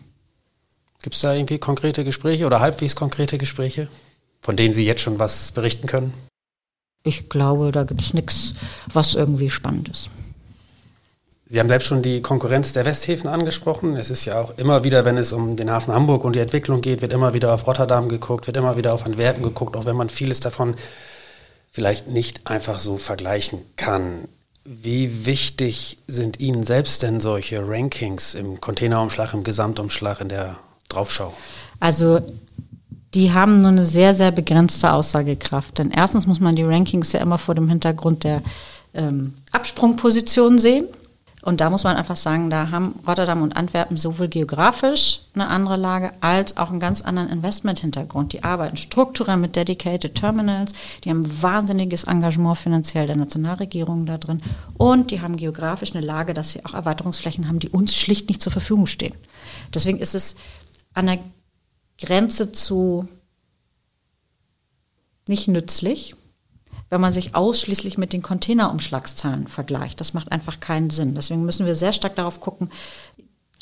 Gibt 1.02 1.16
es 1.16 1.20
da 1.20 1.34
irgendwie 1.34 1.58
konkrete 1.58 2.04
Gespräche 2.04 2.46
oder 2.46 2.60
halbwegs 2.60 2.94
konkrete 2.94 3.36
Gespräche, 3.36 3.88
von 4.40 4.56
denen 4.56 4.72
Sie 4.72 4.86
jetzt 4.86 5.02
schon 5.02 5.18
was 5.18 5.52
berichten 5.52 5.86
können? 5.86 6.14
Ich 7.04 7.28
glaube, 7.28 7.72
da 7.72 7.84
gibt 7.84 8.00
es 8.00 8.14
nichts, 8.14 8.54
was 8.92 9.14
irgendwie 9.14 9.50
spannend 9.50 9.88
ist. 9.88 10.10
Sie 11.52 11.60
haben 11.60 11.68
selbst 11.68 11.88
schon 11.88 12.00
die 12.00 12.22
Konkurrenz 12.22 12.72
der 12.72 12.86
Westhäfen 12.86 13.28
angesprochen. 13.28 13.94
Es 13.96 14.08
ist 14.08 14.24
ja 14.24 14.40
auch 14.40 14.56
immer 14.56 14.84
wieder, 14.84 15.04
wenn 15.04 15.18
es 15.18 15.34
um 15.34 15.54
den 15.54 15.70
Hafen 15.70 15.92
Hamburg 15.92 16.24
und 16.24 16.34
die 16.34 16.38
Entwicklung 16.38 16.80
geht, 16.80 17.02
wird 17.02 17.12
immer 17.12 17.34
wieder 17.34 17.52
auf 17.52 17.66
Rotterdam 17.66 18.08
geguckt, 18.08 18.46
wird 18.46 18.56
immer 18.56 18.78
wieder 18.78 18.94
auf 18.94 19.04
Antwerpen 19.04 19.42
geguckt, 19.42 19.76
auch 19.76 19.84
wenn 19.84 19.94
man 19.94 20.08
vieles 20.08 20.40
davon 20.40 20.76
vielleicht 21.70 22.08
nicht 22.08 22.46
einfach 22.46 22.78
so 22.78 22.96
vergleichen 22.96 23.58
kann. 23.76 24.28
Wie 24.64 25.26
wichtig 25.26 25.98
sind 26.06 26.40
Ihnen 26.40 26.64
selbst 26.64 27.02
denn 27.02 27.20
solche 27.20 27.68
Rankings 27.68 28.34
im 28.34 28.62
Containerumschlag, 28.62 29.34
im 29.34 29.44
Gesamtumschlag, 29.44 30.22
in 30.22 30.30
der 30.30 30.56
Draufschau? 30.88 31.34
Also 31.80 32.20
die 33.12 33.32
haben 33.32 33.58
nur 33.58 33.72
eine 33.72 33.84
sehr, 33.84 34.14
sehr 34.14 34.30
begrenzte 34.30 34.90
Aussagekraft. 34.90 35.76
Denn 35.76 35.90
erstens 35.90 36.26
muss 36.26 36.40
man 36.40 36.56
die 36.56 36.64
Rankings 36.64 37.12
ja 37.12 37.20
immer 37.20 37.36
vor 37.36 37.54
dem 37.54 37.68
Hintergrund 37.68 38.24
der 38.24 38.40
ähm, 38.94 39.34
Absprungposition 39.50 40.58
sehen. 40.58 40.86
Und 41.42 41.60
da 41.60 41.70
muss 41.70 41.82
man 41.82 41.96
einfach 41.96 42.16
sagen, 42.16 42.50
da 42.50 42.70
haben 42.70 42.94
Rotterdam 43.04 43.42
und 43.42 43.56
Antwerpen 43.56 43.96
sowohl 43.96 44.28
geografisch 44.28 45.22
eine 45.34 45.48
andere 45.48 45.76
Lage 45.76 46.12
als 46.20 46.56
auch 46.56 46.70
einen 46.70 46.78
ganz 46.78 47.02
anderen 47.02 47.28
Investmenthintergrund. 47.28 48.32
Die 48.32 48.44
arbeiten 48.44 48.76
strukturell 48.76 49.36
mit 49.36 49.56
Dedicated 49.56 50.14
Terminals, 50.14 50.72
die 51.02 51.10
haben 51.10 51.42
wahnsinniges 51.42 52.04
Engagement 52.04 52.58
finanziell 52.58 53.08
der 53.08 53.16
Nationalregierung 53.16 54.06
da 54.06 54.18
drin 54.18 54.40
und 54.78 55.10
die 55.10 55.20
haben 55.20 55.36
geografisch 55.36 55.94
eine 55.94 56.06
Lage, 56.06 56.32
dass 56.32 56.52
sie 56.52 56.64
auch 56.64 56.74
Erweiterungsflächen 56.74 57.48
haben, 57.48 57.58
die 57.58 57.70
uns 57.70 57.96
schlicht 57.96 58.28
nicht 58.28 58.40
zur 58.40 58.52
Verfügung 58.52 58.86
stehen. 58.86 59.14
Deswegen 59.74 59.98
ist 59.98 60.14
es 60.14 60.36
an 60.94 61.06
der 61.06 61.18
Grenze 61.98 62.52
zu 62.52 63.08
nicht 65.26 65.48
nützlich, 65.48 66.14
wenn 66.92 67.00
man 67.00 67.14
sich 67.14 67.34
ausschließlich 67.34 67.96
mit 67.96 68.12
den 68.12 68.20
Containerumschlagszahlen 68.20 69.46
vergleicht. 69.46 69.98
Das 69.98 70.12
macht 70.12 70.30
einfach 70.30 70.60
keinen 70.60 70.90
Sinn. 70.90 71.14
Deswegen 71.14 71.46
müssen 71.46 71.64
wir 71.64 71.74
sehr 71.74 71.94
stark 71.94 72.16
darauf 72.16 72.38
gucken, 72.38 72.70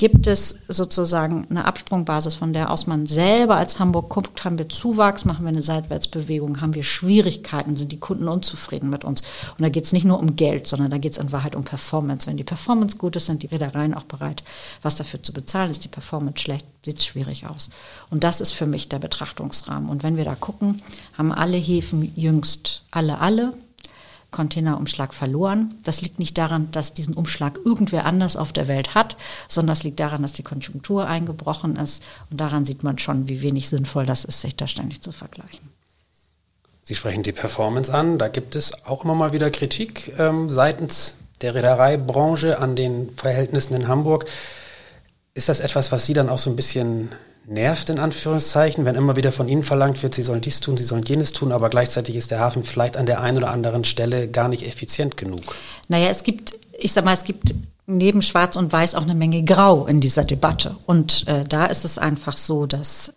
gibt 0.01 0.27
es 0.27 0.61
sozusagen 0.67 1.47
eine 1.51 1.67
Absprungbasis, 1.67 2.35
von 2.35 2.55
der 2.55 2.71
aus 2.71 2.87
man 2.87 3.05
selber 3.05 3.57
als 3.57 3.79
Hamburg 3.79 4.09
guckt, 4.09 4.43
haben 4.45 4.57
wir 4.57 4.67
Zuwachs, 4.67 5.27
machen 5.27 5.45
wir 5.45 5.51
eine 5.51 5.63
Seitwärtsbewegung, 5.63 6.63
haben 6.63 6.75
wir 6.75 6.85
Schwierigkeiten, 6.85 7.77
sind 7.77 7.93
die 7.93 8.01
Kunden 8.01 8.27
unzufrieden 8.27 8.89
mit 8.89 9.05
uns. 9.05 9.21
Und 9.21 9.61
da 9.63 9.69
geht 9.69 9.85
es 9.85 9.93
nicht 9.93 10.07
nur 10.07 10.19
um 10.19 10.37
Geld, 10.37 10.67
sondern 10.67 10.91
da 10.91 10.97
geht 10.97 11.13
es 11.13 11.19
in 11.19 11.33
Wahrheit 11.33 11.55
um 11.55 11.65
Performance. 11.65 12.27
Wenn 12.27 12.39
die 12.39 12.45
Performance 12.45 12.97
gut 12.97 13.15
ist, 13.15 13.27
sind 13.27 13.43
die 13.43 13.49
Reedereien 13.49 13.93
auch 13.93 14.05
bereit, 14.05 14.43
was 14.81 14.97
dafür 14.97 15.23
zu 15.23 15.35
bezahlen. 15.35 15.71
Ist 15.71 15.85
die 15.85 15.89
Performance 15.89 16.41
schlecht, 16.41 16.65
sieht 16.83 16.97
es 16.97 17.05
schwierig 17.05 17.47
aus. 17.47 17.69
Und 18.09 18.25
das 18.25 18.41
ist 18.41 18.53
für 18.53 18.65
mich 18.65 18.89
der 18.89 19.01
Betrachtungsrahmen. 19.01 19.91
Und 19.91 20.03
wenn 20.03 20.17
wir 20.17 20.25
da 20.25 20.35
gucken, 20.35 20.81
haben 21.19 21.31
alle 21.31 21.59
Häfen 21.59 22.11
jüngst, 22.17 22.85
alle, 22.91 23.19
alle, 23.19 23.53
Containerumschlag 24.31 25.15
verloren. 25.15 25.75
Das 25.85 26.01
liegt 26.03 26.19
nicht 26.19 26.39
daran, 26.39 26.71
dass 26.73 26.95
diesen 26.95 27.15
Umschlag 27.15 27.59
irgendwer 27.65 28.07
anders 28.07 28.37
auf 28.37 28.53
der 28.53 28.69
Welt 28.69 28.95
hat, 28.95 29.17
sondern 29.49 29.75
das 29.75 29.83
liegt 29.83 30.01
daran, 30.01 30.23
dass 30.23 30.33
die 30.33 30.43
Konjunktur 30.43 31.07
eingebrochen 31.07 31.77
ist. 31.77 32.03
Und 32.31 32.41
daran 32.41 32.65
sieht 32.65 32.83
man 32.83 32.99
schon, 32.99 33.29
wie 33.29 33.43
wenig 33.43 33.69
sinnvoll 33.69 34.07
das 34.07 34.25
ist, 34.25 34.41
sich 34.41 34.57
da 34.57 34.67
ständig 34.67 35.01
zu 35.01 35.13
vergleichen. 35.13 35.71
Sie 36.83 36.95
sprechen 36.95 37.23
die 37.23 37.33
Performance 37.33 37.93
an. 37.93 38.19
Da 38.19 38.29
gibt 38.29 38.57
es 38.57 38.85
auch 38.85 39.05
immer 39.05 39.15
mal 39.15 39.33
wieder 39.33 39.51
Kritik 39.51 40.13
ähm, 40.19 40.51
seitens 40.51 41.15
der 41.41 41.55
Reedereibranche 41.55 42.59
an 42.59 42.77
den 42.77 43.11
Verhältnissen 43.17 43.75
in 43.75 43.89
Hamburg. 43.89 44.27
Ist 45.35 45.49
das 45.49 45.61
etwas, 45.61 45.93
was 45.93 46.07
Sie 46.07 46.13
dann 46.15 46.29
auch 46.29 46.39
so 46.39 46.51
ein 46.51 46.57
bisschen 46.57 47.11
nervt, 47.47 47.89
in 47.91 47.99
Anführungszeichen, 47.99 48.85
wenn 48.85 48.95
immer 48.95 49.17
wieder 49.17 49.33
von 49.33 49.49
Ihnen 49.49 49.63
verlangt 49.63 50.03
wird, 50.03 50.15
Sie 50.15 50.23
sollen 50.23 50.41
dies 50.41 50.61
tun, 50.61 50.77
Sie 50.77 50.85
sollen 50.85 51.03
jenes 51.03 51.33
tun, 51.33 51.53
aber 51.53 51.69
gleichzeitig 51.69 52.17
ist 52.17 52.31
der 52.31 52.41
Hafen 52.41 52.65
vielleicht 52.65 52.97
an 52.97 53.07
der 53.07 53.21
einen 53.21 53.39
oder 53.39 53.51
anderen 53.51 53.85
Stelle 53.85 54.29
gar 54.29 54.49
nicht 54.49 54.67
effizient 54.67 55.17
genug? 55.17 55.57
Naja, 55.89 56.09
es 56.09 56.23
gibt, 56.23 56.59
ich 56.79 56.93
sag 56.93 57.05
mal, 57.05 57.15
es 57.15 57.25
gibt 57.25 57.55
neben 57.87 58.23
Schwarz 58.23 58.57
und 58.57 58.73
Weiß 58.73 58.95
auch 58.95 59.03
eine 59.03 59.15
Menge 59.15 59.43
Grau 59.43 59.87
in 59.87 60.01
dieser 60.01 60.25
Debatte. 60.25 60.77
Und 60.87 61.27
äh, 61.27 61.45
da 61.45 61.67
ist 61.67 61.85
es 61.85 61.99
einfach 61.99 62.39
so, 62.39 62.67
dass 62.67 63.13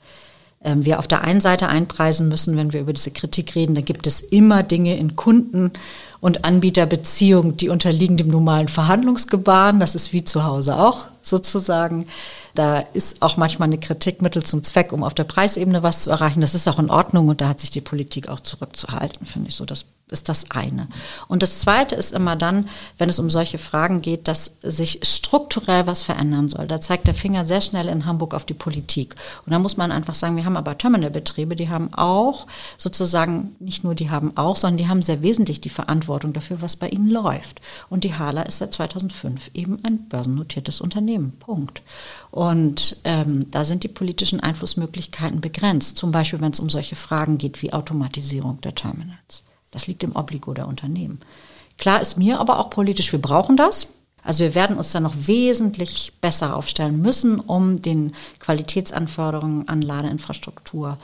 äh, 0.61 0.75
wir 0.77 0.99
auf 0.99 1.07
der 1.07 1.21
einen 1.23 1.41
Seite 1.41 1.69
einpreisen 1.69 2.27
müssen, 2.27 2.57
wenn 2.57 2.73
wir 2.73 2.81
über 2.81 2.93
diese 2.93 3.11
Kritik 3.11 3.55
reden, 3.55 3.75
da 3.75 3.81
gibt 3.81 4.07
es 4.07 4.21
immer 4.21 4.63
Dinge 4.63 4.97
in 4.97 5.15
Kunden- 5.15 5.71
und 6.19 6.45
Anbieterbeziehungen, 6.45 7.57
die 7.57 7.69
unterliegen 7.69 8.17
dem 8.17 8.29
normalen 8.29 8.69
Verhandlungsgebaren. 8.69 9.79
Das 9.79 9.93
ist 9.93 10.13
wie 10.13 10.23
zu 10.23 10.43
Hause 10.43 10.77
auch 10.77 11.07
sozusagen. 11.21 12.07
Da 12.55 12.79
ist 12.79 13.21
auch 13.21 13.37
manchmal 13.37 13.67
eine 13.67 13.79
Kritik 13.79 14.21
Mittel 14.21 14.43
zum 14.43 14.63
Zweck, 14.63 14.91
um 14.91 15.03
auf 15.03 15.15
der 15.15 15.23
Preisebene 15.23 15.81
was 15.81 16.03
zu 16.03 16.11
erreichen. 16.11 16.41
Das 16.41 16.53
ist 16.53 16.67
auch 16.67 16.77
in 16.77 16.91
Ordnung 16.91 17.27
und 17.27 17.41
da 17.41 17.47
hat 17.47 17.59
sich 17.59 17.71
die 17.71 17.81
Politik 17.81 18.29
auch 18.29 18.41
zurückzuhalten, 18.41 19.25
finde 19.25 19.49
ich 19.49 19.55
so. 19.55 19.65
Das 19.65 19.85
ist 20.13 20.29
das 20.29 20.51
eine. 20.51 20.87
Und 21.27 21.43
das 21.43 21.59
zweite 21.59 21.95
ist 21.95 22.13
immer 22.13 22.35
dann, 22.35 22.69
wenn 22.97 23.09
es 23.09 23.19
um 23.19 23.29
solche 23.29 23.57
Fragen 23.57 24.01
geht, 24.01 24.27
dass 24.27 24.55
sich 24.61 24.99
strukturell 25.03 25.87
was 25.87 26.03
verändern 26.03 26.47
soll. 26.47 26.67
Da 26.67 26.79
zeigt 26.79 27.07
der 27.07 27.15
Finger 27.15 27.43
sehr 27.43 27.61
schnell 27.61 27.87
in 27.89 28.05
Hamburg 28.05 28.33
auf 28.33 28.45
die 28.45 28.53
Politik. 28.53 29.15
Und 29.45 29.51
da 29.51 29.59
muss 29.59 29.75
man 29.75 29.91
einfach 29.91 30.15
sagen, 30.15 30.37
wir 30.37 30.45
haben 30.45 30.55
aber 30.55 30.77
Terminalbetriebe, 30.77 31.55
die 31.55 31.69
haben 31.69 31.93
auch 31.93 32.47
sozusagen, 32.77 33.55
nicht 33.59 33.83
nur 33.83 33.95
die 33.95 34.09
haben 34.09 34.37
auch, 34.37 34.55
sondern 34.55 34.77
die 34.77 34.87
haben 34.87 35.01
sehr 35.01 35.21
wesentlich 35.21 35.59
die 35.59 35.69
Verantwortung 35.69 36.31
dafür, 36.31 36.61
was 36.61 36.75
bei 36.75 36.89
ihnen 36.89 37.09
läuft. 37.09 37.59
Und 37.89 38.03
die 38.03 38.13
Hala 38.13 38.43
ist 38.43 38.59
seit 38.59 38.73
2005 38.73 39.51
eben 39.53 39.83
ein 39.83 40.07
börsennotiertes 40.07 40.79
Unternehmen. 40.79 41.33
Punkt. 41.39 41.81
Und 42.31 42.97
ähm, 43.03 43.49
da 43.51 43.65
sind 43.65 43.83
die 43.83 43.87
politischen 43.87 44.39
Einflussmöglichkeiten 44.39 45.41
begrenzt. 45.41 45.97
Zum 45.97 46.11
Beispiel, 46.11 46.41
wenn 46.41 46.51
es 46.51 46.59
um 46.59 46.69
solche 46.69 46.95
Fragen 46.95 47.37
geht 47.37 47.61
wie 47.61 47.73
Automatisierung 47.73 48.61
der 48.61 48.75
Terminals. 48.75 49.43
Das 49.73 49.87
liegt 49.87 50.03
im 50.03 50.15
Obligo 50.15 50.53
der 50.53 50.67
Unternehmen. 50.67 51.19
Klar 51.77 52.01
ist 52.01 52.17
mir 52.17 52.39
aber 52.39 52.59
auch 52.59 52.69
politisch, 52.69 53.11
wir 53.11 53.21
brauchen 53.21 53.57
das. 53.57 53.87
Also 54.23 54.43
wir 54.43 54.55
werden 54.55 54.77
uns 54.77 54.91
da 54.91 55.01
noch 55.01 55.27
wesentlich 55.27 56.13
besser 56.21 56.55
aufstellen 56.55 57.01
müssen, 57.01 57.39
um 57.39 57.81
den 57.81 58.13
Qualitätsanforderungen 58.39 59.67
an 59.67 59.81
Ladeinfrastruktur, 59.81 60.97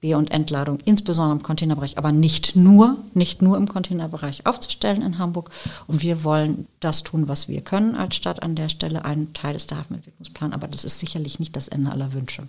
B- 0.00 0.14
und 0.14 0.30
Entladung, 0.30 0.78
insbesondere 0.84 1.38
im 1.38 1.42
Containerbereich, 1.42 1.98
aber 1.98 2.12
nicht 2.12 2.54
nur, 2.54 2.98
nicht 3.14 3.42
nur 3.42 3.56
im 3.56 3.66
Containerbereich 3.66 4.46
aufzustellen 4.46 5.02
in 5.02 5.18
Hamburg. 5.18 5.50
Und 5.86 6.02
wir 6.02 6.22
wollen 6.22 6.68
das 6.78 7.02
tun, 7.02 7.26
was 7.26 7.48
wir 7.48 7.62
können 7.62 7.96
als 7.96 8.14
Stadt 8.14 8.42
an 8.42 8.54
der 8.54 8.68
Stelle. 8.68 9.04
Ein 9.04 9.32
Teil 9.32 9.56
ist 9.56 9.70
der 9.70 9.78
Hafenentwicklungsplan, 9.78 10.52
aber 10.52 10.68
das 10.68 10.84
ist 10.84 11.00
sicherlich 11.00 11.40
nicht 11.40 11.56
das 11.56 11.68
Ende 11.68 11.90
aller 11.90 12.12
Wünsche. 12.12 12.46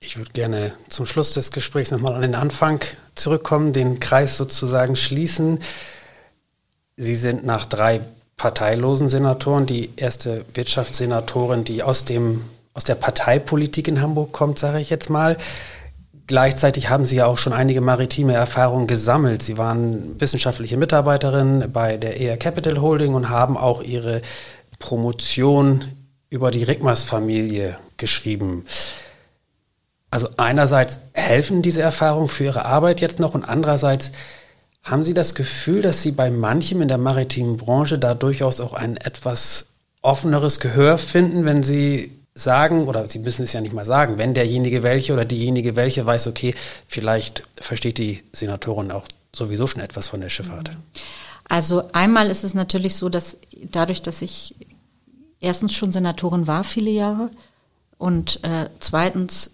Ich 0.00 0.16
würde 0.16 0.30
gerne 0.32 0.72
zum 0.88 1.06
Schluss 1.06 1.34
des 1.34 1.50
Gesprächs 1.50 1.90
nochmal 1.90 2.14
an 2.14 2.22
den 2.22 2.34
Anfang 2.34 2.80
zurückkommen, 3.14 3.72
den 3.72 3.98
Kreis 3.98 4.36
sozusagen 4.36 4.94
schließen. 4.94 5.58
Sie 6.96 7.16
sind 7.16 7.44
nach 7.44 7.66
drei 7.66 8.00
parteilosen 8.36 9.08
Senatoren 9.08 9.66
die 9.66 9.90
erste 9.96 10.44
Wirtschaftssenatorin, 10.54 11.64
die 11.64 11.82
aus, 11.82 12.04
dem, 12.04 12.44
aus 12.74 12.84
der 12.84 12.94
Parteipolitik 12.94 13.88
in 13.88 14.00
Hamburg 14.00 14.32
kommt, 14.32 14.58
sage 14.58 14.80
ich 14.80 14.88
jetzt 14.88 15.10
mal. 15.10 15.36
Gleichzeitig 16.28 16.90
haben 16.90 17.04
Sie 17.04 17.16
ja 17.16 17.26
auch 17.26 17.38
schon 17.38 17.52
einige 17.52 17.80
maritime 17.80 18.34
Erfahrungen 18.34 18.86
gesammelt. 18.86 19.42
Sie 19.42 19.58
waren 19.58 20.20
wissenschaftliche 20.20 20.76
Mitarbeiterin 20.76 21.70
bei 21.72 21.96
der 21.96 22.20
ER 22.20 22.36
Capital 22.36 22.80
Holding 22.80 23.14
und 23.14 23.30
haben 23.30 23.56
auch 23.56 23.82
Ihre 23.82 24.22
Promotion 24.78 25.84
über 26.30 26.50
die 26.50 26.62
Rickmers-Familie 26.62 27.78
geschrieben. 27.96 28.64
Also 30.10 30.28
einerseits 30.36 31.00
helfen 31.12 31.62
diese 31.62 31.82
Erfahrungen 31.82 32.28
für 32.28 32.44
Ihre 32.44 32.64
Arbeit 32.64 33.00
jetzt 33.00 33.20
noch 33.20 33.34
und 33.34 33.44
andererseits 33.44 34.12
haben 34.82 35.04
Sie 35.04 35.14
das 35.14 35.34
Gefühl, 35.34 35.82
dass 35.82 36.02
Sie 36.02 36.12
bei 36.12 36.30
manchem 36.30 36.80
in 36.80 36.88
der 36.88 36.98
maritimen 36.98 37.56
Branche 37.56 37.98
da 37.98 38.14
durchaus 38.14 38.60
auch 38.60 38.72
ein 38.72 38.96
etwas 38.96 39.66
offeneres 40.00 40.60
Gehör 40.60 40.98
finden, 40.98 41.44
wenn 41.44 41.62
Sie 41.62 42.12
sagen, 42.34 42.86
oder 42.86 43.08
Sie 43.08 43.18
müssen 43.18 43.42
es 43.42 43.52
ja 43.52 43.60
nicht 43.60 43.74
mal 43.74 43.84
sagen, 43.84 44.16
wenn 44.16 44.32
derjenige 44.32 44.82
welche 44.82 45.12
oder 45.12 45.24
diejenige 45.24 45.76
welche 45.76 46.06
weiß, 46.06 46.28
okay, 46.28 46.54
vielleicht 46.86 47.42
versteht 47.56 47.98
die 47.98 48.22
Senatorin 48.32 48.90
auch 48.92 49.06
sowieso 49.34 49.66
schon 49.66 49.82
etwas 49.82 50.08
von 50.08 50.20
der 50.20 50.30
Schifffahrt. 50.30 50.70
Also 51.48 51.82
einmal 51.92 52.30
ist 52.30 52.44
es 52.44 52.54
natürlich 52.54 52.96
so, 52.96 53.08
dass 53.08 53.38
dadurch, 53.70 54.02
dass 54.02 54.22
ich 54.22 54.54
erstens 55.40 55.74
schon 55.74 55.92
Senatorin 55.92 56.46
war 56.46 56.64
viele 56.64 56.90
Jahre 56.90 57.30
und 57.96 58.42
äh, 58.44 58.68
zweitens 58.80 59.50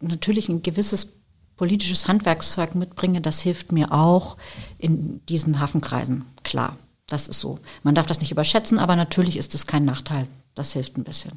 natürlich 0.00 0.48
ein 0.48 0.62
gewisses 0.62 1.08
politisches 1.56 2.08
Handwerkszeug 2.08 2.74
mitbringe, 2.74 3.20
das 3.20 3.40
hilft 3.40 3.70
mir 3.70 3.92
auch 3.92 4.36
in 4.78 5.24
diesen 5.26 5.60
Hafenkreisen. 5.60 6.24
Klar, 6.42 6.76
das 7.06 7.28
ist 7.28 7.40
so. 7.40 7.58
Man 7.82 7.94
darf 7.94 8.06
das 8.06 8.20
nicht 8.20 8.30
überschätzen, 8.30 8.78
aber 8.78 8.96
natürlich 8.96 9.36
ist 9.36 9.54
es 9.54 9.66
kein 9.66 9.84
Nachteil. 9.84 10.26
Das 10.54 10.72
hilft 10.72 10.96
ein 10.96 11.04
bisschen. 11.04 11.32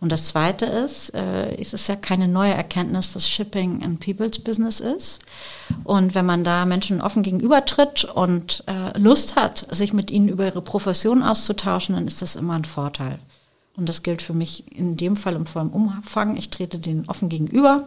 Und 0.00 0.12
das 0.12 0.26
Zweite 0.26 0.66
ist, 0.66 1.14
äh, 1.14 1.56
es 1.56 1.72
ist 1.72 1.88
ja 1.88 1.96
keine 1.96 2.28
neue 2.28 2.54
Erkenntnis, 2.54 3.12
dass 3.12 3.28
Shipping 3.28 3.82
ein 3.82 3.98
People's 3.98 4.38
Business 4.38 4.78
ist. 4.78 5.18
Und 5.82 6.14
wenn 6.14 6.26
man 6.26 6.44
da 6.44 6.64
Menschen 6.64 7.00
offen 7.00 7.22
gegenübertritt 7.22 8.04
und 8.04 8.62
äh, 8.66 8.96
Lust 8.98 9.36
hat, 9.36 9.66
sich 9.74 9.92
mit 9.92 10.10
ihnen 10.10 10.28
über 10.28 10.46
ihre 10.46 10.62
Profession 10.62 11.22
auszutauschen, 11.22 11.96
dann 11.96 12.06
ist 12.06 12.22
das 12.22 12.36
immer 12.36 12.54
ein 12.54 12.64
Vorteil. 12.64 13.18
Und 13.76 13.88
das 13.88 14.02
gilt 14.02 14.20
für 14.20 14.34
mich 14.34 14.70
in 14.76 14.96
dem 14.96 15.16
Fall 15.16 15.34
im 15.34 15.46
vollen 15.46 15.70
Umfang. 15.70 16.36
Ich 16.36 16.50
trete 16.50 16.78
denen 16.78 17.08
offen 17.08 17.28
gegenüber, 17.28 17.86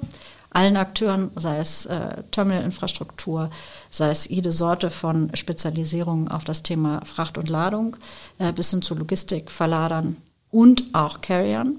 allen 0.50 0.78
Akteuren, 0.78 1.32
sei 1.36 1.58
es 1.58 1.86
äh, 1.86 2.24
Terminalinfrastruktur, 2.32 3.52
sei 3.92 4.10
es 4.10 4.28
jede 4.28 4.52
Sorte 4.52 4.90
von 4.90 5.36
Spezialisierung 5.36 6.30
auf 6.30 6.44
das 6.44 6.64
Thema 6.64 7.02
Fracht 7.06 7.38
und 7.38 7.50
Ladung, 7.50 7.98
äh, 8.40 8.52
bis 8.52 8.72
hin 8.72 8.82
zu 8.82 8.96
Logistik, 8.96 9.52
Verladern 9.52 10.18
und 10.50 10.84
auch 10.94 11.22
Carriern. 11.22 11.76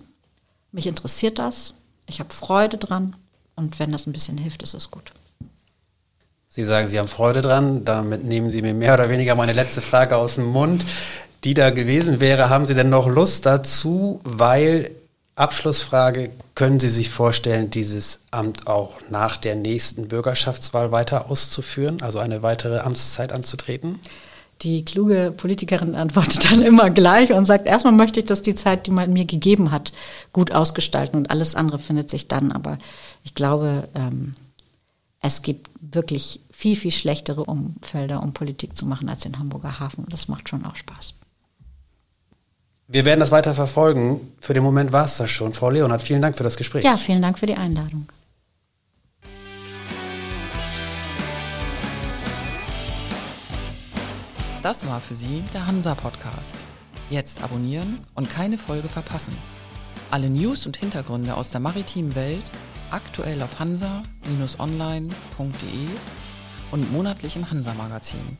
Mich 0.70 0.86
interessiert 0.86 1.38
das. 1.38 1.74
Ich 2.06 2.20
habe 2.20 2.32
Freude 2.32 2.76
dran. 2.76 3.16
Und 3.56 3.78
wenn 3.78 3.90
das 3.90 4.06
ein 4.06 4.12
bisschen 4.12 4.36
hilft, 4.36 4.62
ist 4.62 4.74
es 4.74 4.90
gut. 4.90 5.10
Sie 6.48 6.64
sagen, 6.64 6.88
Sie 6.88 6.98
haben 6.98 7.08
Freude 7.08 7.40
dran. 7.40 7.84
Damit 7.84 8.24
nehmen 8.24 8.50
Sie 8.50 8.62
mir 8.62 8.74
mehr 8.74 8.94
oder 8.94 9.08
weniger 9.08 9.34
meine 9.34 9.54
letzte 9.54 9.80
Frage 9.80 10.16
aus 10.16 10.36
dem 10.36 10.44
Mund 10.44 10.84
die 11.46 11.54
da 11.54 11.70
gewesen 11.70 12.18
wäre. 12.18 12.50
Haben 12.50 12.66
Sie 12.66 12.74
denn 12.74 12.90
noch 12.90 13.06
Lust 13.06 13.46
dazu? 13.46 14.20
Weil, 14.24 14.90
Abschlussfrage, 15.36 16.30
können 16.56 16.80
Sie 16.80 16.88
sich 16.88 17.08
vorstellen, 17.08 17.70
dieses 17.70 18.18
Amt 18.32 18.66
auch 18.66 18.94
nach 19.10 19.36
der 19.36 19.54
nächsten 19.54 20.08
Bürgerschaftswahl 20.08 20.90
weiter 20.90 21.30
auszuführen, 21.30 22.02
also 22.02 22.18
eine 22.18 22.42
weitere 22.42 22.80
Amtszeit 22.80 23.30
anzutreten? 23.30 24.00
Die 24.62 24.84
kluge 24.84 25.32
Politikerin 25.36 25.94
antwortet 25.94 26.50
dann 26.50 26.62
immer 26.62 26.90
gleich 26.90 27.32
und 27.32 27.44
sagt, 27.44 27.66
erstmal 27.66 27.92
möchte 27.92 28.18
ich, 28.18 28.26
dass 28.26 28.42
die 28.42 28.56
Zeit, 28.56 28.88
die 28.88 28.90
man 28.90 29.12
mir 29.12 29.24
gegeben 29.24 29.70
hat, 29.70 29.92
gut 30.32 30.50
ausgestalten 30.50 31.16
und 31.16 31.30
alles 31.30 31.54
andere 31.54 31.78
findet 31.78 32.10
sich 32.10 32.26
dann. 32.26 32.50
Aber 32.50 32.76
ich 33.22 33.36
glaube, 33.36 33.86
ähm, 33.94 34.32
es 35.20 35.42
gibt 35.42 35.70
wirklich 35.80 36.40
viel, 36.50 36.74
viel 36.74 36.90
schlechtere 36.90 37.44
Umfelder, 37.44 38.20
um 38.20 38.32
Politik 38.32 38.76
zu 38.76 38.84
machen 38.84 39.08
als 39.08 39.22
den 39.22 39.38
Hamburger 39.38 39.78
Hafen. 39.78 40.02
Und 40.02 40.12
das 40.12 40.26
macht 40.26 40.48
schon 40.48 40.64
auch 40.64 40.74
Spaß. 40.74 41.14
Wir 42.88 43.04
werden 43.04 43.18
das 43.20 43.32
weiter 43.32 43.52
verfolgen. 43.54 44.32
Für 44.40 44.54
den 44.54 44.62
Moment 44.62 44.92
war 44.92 45.04
es 45.04 45.16
das 45.16 45.30
schon. 45.30 45.52
Frau 45.52 45.70
Leonhardt, 45.70 46.02
vielen 46.02 46.22
Dank 46.22 46.36
für 46.36 46.44
das 46.44 46.56
Gespräch. 46.56 46.84
Ja, 46.84 46.96
vielen 46.96 47.20
Dank 47.20 47.38
für 47.38 47.46
die 47.46 47.56
Einladung. 47.56 48.06
Das 54.62 54.86
war 54.86 55.00
für 55.00 55.14
Sie 55.14 55.42
der 55.52 55.66
Hansa-Podcast. 55.66 56.56
Jetzt 57.10 57.42
abonnieren 57.42 58.04
und 58.14 58.30
keine 58.30 58.58
Folge 58.58 58.88
verpassen. 58.88 59.36
Alle 60.10 60.30
News 60.30 60.66
und 60.66 60.76
Hintergründe 60.76 61.34
aus 61.34 61.50
der 61.50 61.60
maritimen 61.60 62.14
Welt 62.14 62.44
aktuell 62.90 63.42
auf 63.42 63.58
hansa-online.de 63.58 65.08
und 66.70 66.92
monatlich 66.92 67.36
im 67.36 67.50
Hansa-Magazin. 67.50 68.38